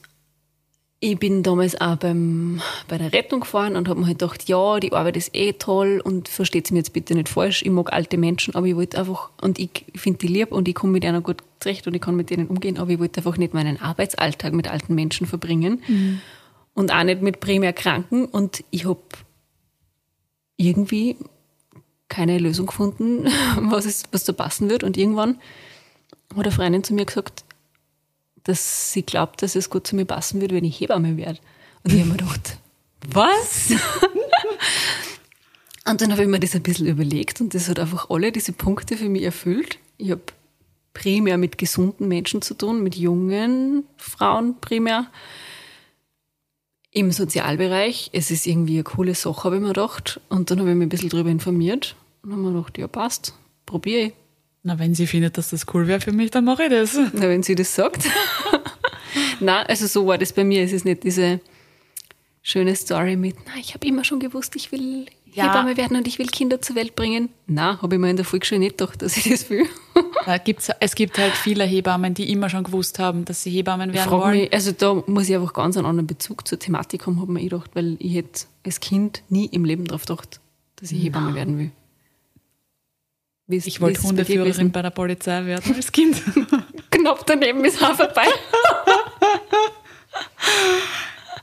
[1.01, 4.81] ich bin damals auch beim, bei der Rettung gefahren und habe mir halt gedacht, ja,
[4.81, 7.93] die Arbeit ist eh toll und versteht sie mir jetzt bitte nicht falsch, ich mag
[7.93, 11.05] alte Menschen, aber ich wollte einfach, und ich finde die lieb und ich komme mit
[11.05, 13.81] einer gut zurecht und ich kann mit denen umgehen, aber ich wollte einfach nicht meinen
[13.81, 16.21] Arbeitsalltag mit alten Menschen verbringen mhm.
[16.75, 19.01] und auch nicht mit primär Kranken und ich habe
[20.57, 21.17] irgendwie
[22.09, 23.29] keine Lösung gefunden,
[23.61, 24.83] was, es, was da passen wird.
[24.83, 25.39] Und irgendwann
[26.35, 27.45] hat eine Freundin zu mir gesagt,
[28.49, 31.39] dass sie glaubt, dass es gut zu mir passen wird, wenn ich Hebamme werde.
[31.85, 32.57] Und ich habe mir gedacht,
[33.13, 33.71] was?
[35.87, 38.53] und dann habe ich mir das ein bisschen überlegt und das hat einfach alle diese
[38.53, 39.79] Punkte für mich erfüllt.
[39.99, 40.23] Ich habe
[40.95, 45.09] primär mit gesunden Menschen zu tun, mit jungen Frauen primär.
[46.91, 50.23] Im Sozialbereich, es ist irgendwie eine coole Sache, habe ich mir gedacht.
[50.31, 53.35] Und dann habe ich mich ein bisschen darüber informiert und habe mir gedacht, ja passt,
[53.67, 54.13] probiere ich.
[54.63, 56.95] Na, wenn sie findet, dass das cool wäre für mich, dann mache ich das.
[57.13, 58.05] Na, wenn sie das sagt.
[59.41, 60.63] Na, also so war das bei mir.
[60.63, 61.41] Es ist nicht diese
[62.43, 65.45] schöne Story mit, na, ich habe immer schon gewusst, ich will Ja.
[65.45, 67.29] Hebamme werden und ich will Kinder zur Welt bringen.
[67.47, 69.67] Na, habe ich mir in der Volksschule nicht gedacht, dass ich das will.
[70.25, 73.95] Da gibt's, es gibt halt viele Hebammen, die immer schon gewusst haben, dass sie Hebammen
[73.95, 74.41] werden frage wollen.
[74.41, 77.41] mich, also da muss ich einfach ganz einen anderen Bezug zur Thematik haben, habe mir
[77.41, 80.41] ich gedacht, weil ich hätte als Kind nie im Leben darauf gedacht,
[80.77, 81.71] dass ich Hebamme werden will.
[83.49, 86.23] Wie ist- Ich wollte Hundeführerin bei der Polizei werden als Kind.
[86.91, 88.27] Knapp daneben ist auch vorbei.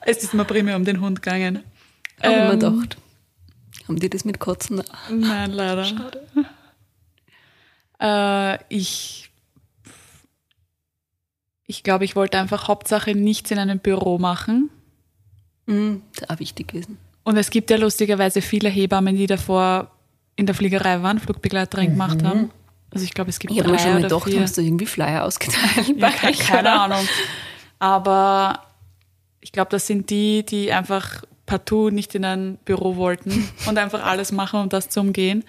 [0.06, 1.64] es ist mir primär um den Hund gegangen.
[2.22, 2.98] Habe ich mir Ähm, gedacht.
[3.88, 4.82] Haben die das mit Katzen?
[5.10, 5.86] Nein, leider.
[8.00, 9.22] Äh, ich
[11.68, 14.70] ich glaube, ich wollte einfach Hauptsache nichts in einem Büro machen.
[15.66, 17.00] Mhm, das ist auch wichtig gewesen.
[17.24, 19.90] Und es gibt ja lustigerweise viele Hebammen, die davor
[20.36, 22.52] in der Fliegerei waren, Flugbegleiterin gemacht haben.
[22.92, 24.42] Also ich glaube, es gibt Ich drei schon oder gedacht, vier.
[24.42, 25.94] hast du irgendwie Flyer ausgeteilt?
[25.98, 26.72] Ja, keine, keine?
[26.72, 27.08] Ahnung.
[27.80, 28.60] Aber
[29.42, 34.04] ich glaube, das sind die, die einfach partout nicht in ein Büro wollten und einfach
[34.04, 35.44] alles machen, um das zu umgehen.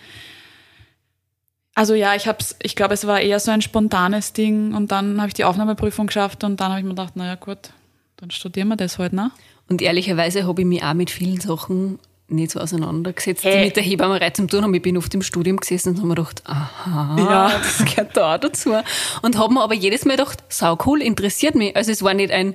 [1.74, 5.18] Also ja, ich hab's, ich glaube, es war eher so ein spontanes Ding und dann
[5.18, 7.70] habe ich die Aufnahmeprüfung geschafft und dann habe ich mir gedacht, naja gut,
[8.16, 9.30] dann studieren wir das halt, ne?
[9.68, 11.99] Und ehrlicherweise habe ich mich auch mit vielen Sachen
[12.29, 13.59] nicht so auseinandergesetzt, Hey.
[13.59, 14.74] die mit der Hebammerei zu tun haben.
[14.74, 17.53] Ich bin oft im Studium gesessen und habe mir gedacht, aha, Ja.
[17.59, 18.74] das gehört da auch dazu.
[19.22, 21.77] Und habe mir aber jedes Mal gedacht, sau cool, interessiert mich.
[21.77, 22.55] Also es war nicht ein,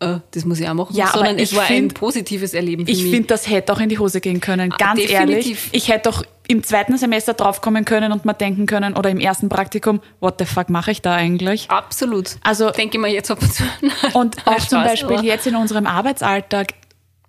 [0.00, 2.86] äh, das muss ich auch machen, Ja, sondern es ich war ein find- positives Erleben
[2.86, 3.10] für Ich mich.
[3.12, 5.20] finde, das hätte auch in die Hose gehen können, Ah, ganz definitiv.
[5.30, 5.68] ehrlich.
[5.72, 9.48] Ich hätte doch im zweiten Semester draufkommen können und mal denken können oder im ersten
[9.50, 11.70] Praktikum, what the fuck mache ich da eigentlich?
[11.70, 12.36] Absolut.
[12.42, 13.64] Also- denke ich mir jetzt ab und zu.
[14.14, 16.68] Und auch zum Beispiel aber- jetzt in unserem Arbeitsalltag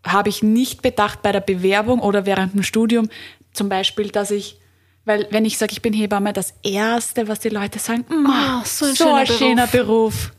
[0.06, 3.10] habe ich nicht bedacht bei der Bewerbung oder während dem Studium,
[3.53, 4.60] zum Beispiel, dass ich,
[5.06, 8.66] weil wenn ich sage, ich bin Hebamme, das Erste, was die Leute sagen, "Ma, Ah,
[8.66, 10.32] so so ein ein, schöner schöner Beruf.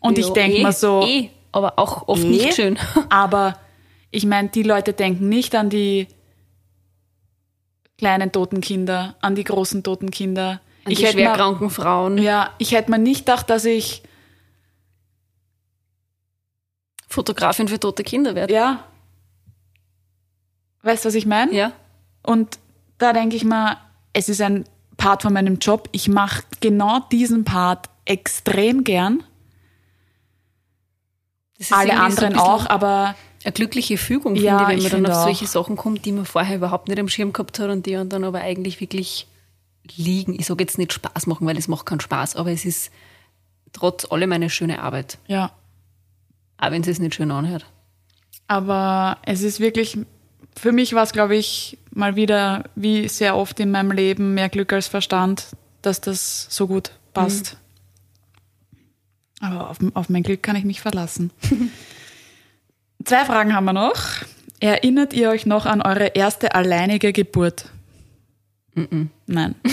[0.00, 2.78] Und ich Ja, denke eh, mir so, Eh, aber auch oft eh, nicht schön.
[3.08, 3.58] aber
[4.10, 6.08] ich meine, die Leute denken nicht an die
[7.96, 10.60] kleinen toten Kinder, an die großen toten Kinder.
[10.84, 14.02] An ich die schwerkranken Frauen, ja, ich hätte mir nicht gedacht, dass ich,
[17.08, 18.52] Fotografin für tote Kinder werde.
[18.52, 18.84] ja,
[20.84, 21.52] weißt du, was ich meine?
[21.52, 21.72] Ja.
[22.22, 22.58] Und
[22.98, 23.76] da denke ich mal,
[24.12, 24.64] es ist ein
[24.96, 25.88] Part von meinem Job.
[25.92, 29.22] Ich mache genau diesen Part extrem gern.
[31.70, 33.14] Alle so anderen bisschen auch, aber
[33.44, 35.24] Eine glückliche Fügung, Ja, finde ich, wenn man dann auf auch.
[35.24, 38.24] solche Sachen kommt, die man vorher überhaupt nicht am Schirm gehabt hat und die dann
[38.24, 39.26] aber eigentlich wirklich
[39.96, 40.34] liegen.
[40.38, 42.90] Ich sage jetzt nicht Spaß machen, weil es macht keinen Spaß, aber es ist
[43.72, 45.18] trotz allem eine schöne Arbeit.
[45.26, 45.52] ja.
[46.56, 47.66] Auch wenn es nicht schön anhört.
[48.46, 49.98] Aber es ist wirklich,
[50.56, 54.48] für mich war es, glaube ich, mal wieder, wie sehr oft in meinem Leben, mehr
[54.48, 55.48] Glück als Verstand,
[55.82, 57.56] dass das so gut passt.
[59.40, 61.30] Aber auf, auf mein Glück kann ich mich verlassen.
[63.04, 64.00] Zwei Fragen haben wir noch.
[64.60, 67.66] Erinnert ihr euch noch an eure erste alleinige Geburt?
[69.26, 69.54] Nein.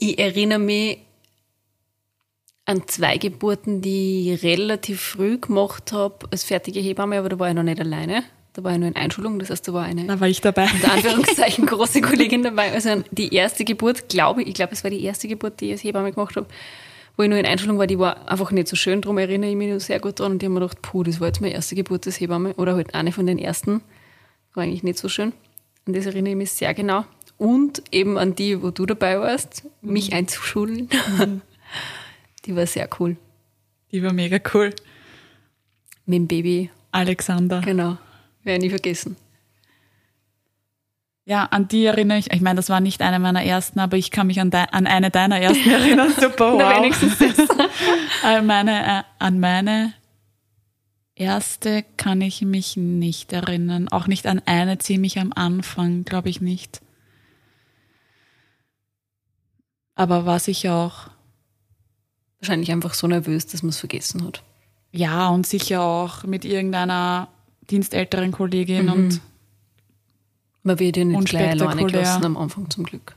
[0.00, 0.98] Ich erinnere mich
[2.64, 7.48] an zwei Geburten, die ich relativ früh gemacht habe als fertige Hebamme, aber da war
[7.48, 8.22] ich noch nicht alleine.
[8.58, 10.68] Da war ich nur in Einschulung, das heißt, da war eine Da war ich dabei.
[10.74, 12.72] unter Anführungszeichen große Kollegin dabei.
[12.72, 15.72] Also die erste Geburt, glaube ich, ich glaube, es war die erste Geburt, die ich
[15.74, 16.48] als Hebamme gemacht habe,
[17.16, 19.54] wo ich nur in Einschulung war, die war einfach nicht so schön, darum erinnere ich
[19.54, 21.54] mich noch sehr gut dran und ich habe mir gedacht, puh, das war jetzt meine
[21.54, 23.80] erste Geburt als Hebamme oder halt eine von den ersten.
[24.54, 25.32] War eigentlich nicht so schön.
[25.86, 27.04] An das erinnere ich mich sehr genau.
[27.36, 30.88] Und eben an die, wo du dabei warst, mich einzuschulen.
[32.44, 33.16] Die war sehr cool.
[33.92, 34.74] Die war mega cool.
[36.06, 37.60] Mit dem Baby, Alexander.
[37.60, 37.98] genau.
[38.48, 39.16] Werde nie vergessen.
[41.24, 42.32] Ja, an die erinnere ich.
[42.32, 44.86] Ich meine, das war nicht eine meiner ersten, aber ich kann mich an, dei- an
[44.86, 46.10] eine deiner ersten erinnern.
[46.20, 46.76] Super, Na, wow.
[46.78, 47.48] wenigstens das.
[48.22, 49.92] An meine, äh, an meine
[51.14, 53.88] erste kann ich mich nicht erinnern.
[53.88, 56.80] Auch nicht an eine ziemlich am Anfang, glaube ich nicht.
[59.94, 61.10] Aber war sicher auch,
[62.40, 64.42] Wahrscheinlich einfach so nervös, dass man es vergessen hat.
[64.92, 67.28] ja, und sicher auch mit irgendeiner
[67.70, 69.20] dienstälteren Kollegin und
[70.62, 73.14] Man wird ja nicht gleich alleine gelassen am Anfang zum Glück.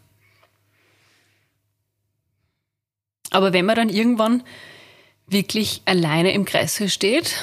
[3.32, 4.44] Aber wenn man dann irgendwann
[5.28, 7.36] wirklich alleine im Kreissaal steht,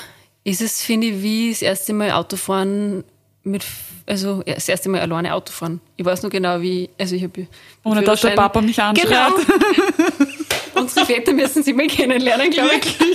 [0.45, 3.05] ist es, finde ich, wie das erste Mal Autofahren
[3.43, 3.65] mit,
[4.07, 5.81] also ja, das erste Mal alleine Autofahren.
[5.97, 7.47] Ich weiß noch genau, wie, also ich habe
[7.85, 9.09] ohne dass der Papa mich anschreit.
[9.09, 10.29] Genau.
[10.75, 12.99] Unsere Väter müssen sie mal kennenlernen, glaube ich.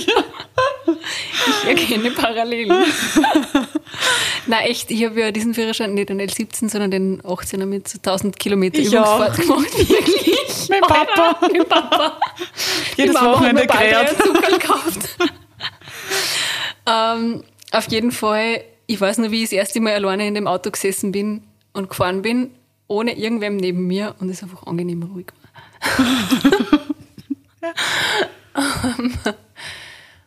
[1.46, 2.84] Ich erkenne Parallelen.
[4.46, 7.98] Nein, echt, ich habe ja diesen Führerschein nicht den L17, sondern den 18er mit so
[7.98, 9.36] 1000 Kilometer Ich Übungsfahrt auch.
[9.36, 9.78] gemacht.
[9.88, 10.68] Wirklich?
[10.68, 11.46] Mit Papa.
[11.52, 12.18] Mit Papa.
[12.96, 14.08] Jedes Wochenende gerät.
[14.48, 15.18] gekauft.
[16.86, 20.46] ähm, Auf jeden Fall, ich weiß nur, wie ich das erste Mal alleine in dem
[20.46, 21.42] Auto gesessen bin
[21.72, 22.50] und gefahren bin,
[22.86, 25.44] ohne irgendwem neben mir und es einfach angenehm ruhig war.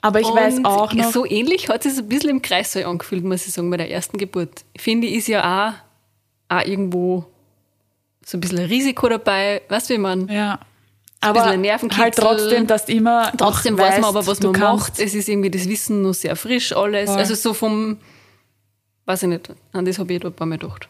[0.07, 2.85] Aber ich weiß Und auch noch, So ähnlich hat es sich ein bisschen im Kreissaal
[2.85, 4.63] angefühlt, muss ich sagen, bei der ersten Geburt.
[4.77, 5.75] Finde ich, ist ja
[6.49, 7.25] auch, auch irgendwo
[8.25, 9.61] so ein bisschen ein Risiko dabei.
[9.67, 10.27] Weißt du, wie man?
[10.29, 10.59] ja.
[11.19, 14.91] bisschen Aber halt trotzdem, dass du immer Trotzdem weiß weißt, man aber, was man kannst.
[14.91, 14.99] macht.
[14.99, 17.09] Es ist irgendwie das Wissen noch sehr frisch, alles.
[17.09, 17.19] Voll.
[17.19, 17.97] Also so vom,
[19.05, 20.87] weiß ich nicht, an das habe ich da ein paar Mal gedacht.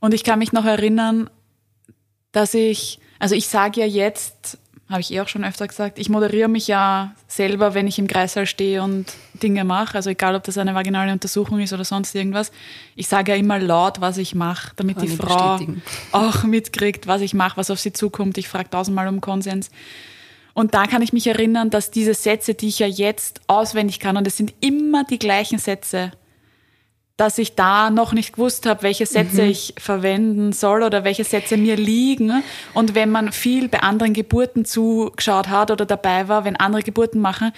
[0.00, 1.30] Und ich kann mich noch erinnern,
[2.32, 4.58] dass ich, also ich sage ja jetzt,
[4.88, 8.06] habe ich eh auch schon öfter gesagt, ich moderiere mich ja selber, wenn ich im
[8.06, 9.06] Kreissaal stehe und
[9.42, 9.94] Dinge mache.
[9.96, 12.52] Also egal, ob das eine vaginale Untersuchung ist oder sonst irgendwas.
[12.96, 15.82] Ich sage ja immer laut, was ich mache, damit Kann die Frau bestätigen.
[16.12, 18.38] auch mitkriegt, was ich mache, was auf sie zukommt.
[18.38, 19.70] Ich frage tausendmal um Konsens.
[20.54, 24.16] Und da kann ich mich erinnern, dass diese Sätze, die ich ja jetzt auswendig kann,
[24.16, 26.12] und es sind immer die gleichen Sätze,
[27.18, 31.56] dass ich da noch nicht gewusst habe, welche Sätze ich verwenden soll oder welche Sätze
[31.56, 32.44] mir liegen.
[32.74, 37.20] Und wenn man viel bei anderen Geburten zugeschaut hat oder dabei war, wenn andere Geburten
[37.20, 37.50] machen,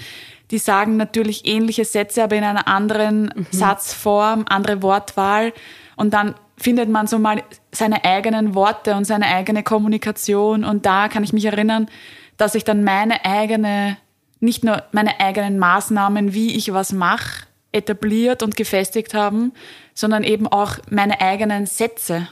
[0.50, 5.52] die sagen natürlich ähnliche Sätze, aber in einer anderen Satzform, andere Wortwahl.
[5.94, 10.64] Und dann findet man so mal seine eigenen Worte und seine eigene Kommunikation.
[10.64, 11.90] Und da kann ich mich erinnern,
[12.38, 13.98] dass ich dann meine eigene,
[14.40, 19.52] nicht nur meine eigenen Maßnahmen, wie ich was mache, etabliert und gefestigt haben,
[19.94, 22.28] sondern eben auch meine eigenen Sätze.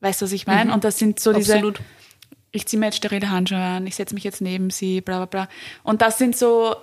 [0.00, 0.72] Weißt du, was ich meine?
[0.72, 1.80] Und das sind so diese, Absolut.
[2.50, 5.26] ich ziehe mir jetzt sterile Handschuhe an, ich setze mich jetzt neben sie, bla bla
[5.26, 5.48] bla.
[5.82, 6.74] Und das sind so,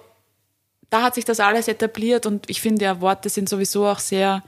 [0.90, 4.44] da hat sich das alles etabliert und ich finde ja, Worte sind sowieso auch sehr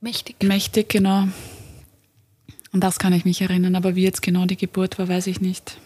[0.00, 0.42] Mächtig.
[0.42, 1.28] mächtig, genau.
[2.72, 5.40] Und das kann ich mich erinnern, aber wie jetzt genau die Geburt war, weiß ich
[5.40, 5.78] nicht.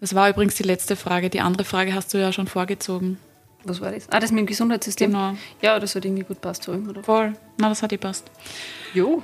[0.00, 1.30] Das war übrigens die letzte Frage.
[1.30, 3.18] Die andere Frage hast du ja schon vorgezogen.
[3.64, 4.08] Was war das?
[4.10, 5.10] Ah, das mit dem Gesundheitssystem.
[5.10, 5.34] Genau.
[5.62, 6.64] Ja, das hat irgendwie gut passt.
[6.64, 7.02] So, oder?
[7.02, 7.32] Voll.
[7.58, 8.30] Na, das hat gepasst.
[8.92, 9.22] Jo.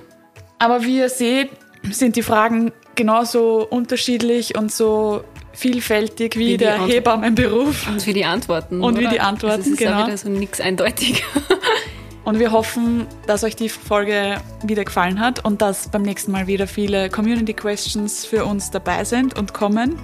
[0.58, 1.50] Aber wie ihr seht,
[1.90, 7.88] sind die Fragen genauso unterschiedlich und so vielfältig wie, Wie der Antwort- Hebammenberuf.
[7.88, 8.82] Und wie die Antworten.
[8.82, 9.10] Und wie oder?
[9.10, 10.02] die Antworten, also es ist genau.
[10.02, 11.24] auch wieder so nix eindeutig.
[12.22, 16.46] Und wir hoffen, dass euch die Folge wieder gefallen hat und dass beim nächsten Mal
[16.46, 19.98] wieder viele Community Questions für uns dabei sind und kommen.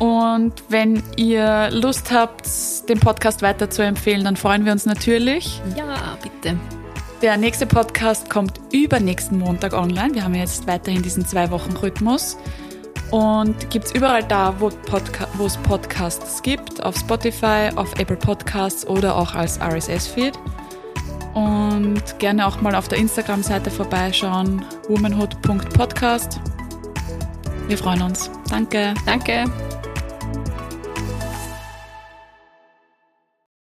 [0.00, 2.48] Und wenn ihr Lust habt,
[2.88, 5.60] den Podcast weiter zu empfehlen, dann freuen wir uns natürlich.
[5.76, 6.58] ja, bitte.
[7.20, 10.14] Der nächste Podcast kommt übernächsten Montag online.
[10.14, 12.38] Wir haben jetzt weiterhin diesen Zwei-Wochen-Rhythmus.
[13.10, 18.16] Und gibt es überall da, wo, Podca wo es Podcasts gibt, auf Spotify, auf Apple
[18.16, 20.32] Podcasts oder auch als RSS-Feed.
[21.34, 26.40] Und gerne auch mal auf der Instagram-Seite vorbeischauen, womanhood.podcast.
[27.68, 28.30] Wir freuen uns.
[28.48, 28.94] Danke.
[29.04, 29.44] Danke.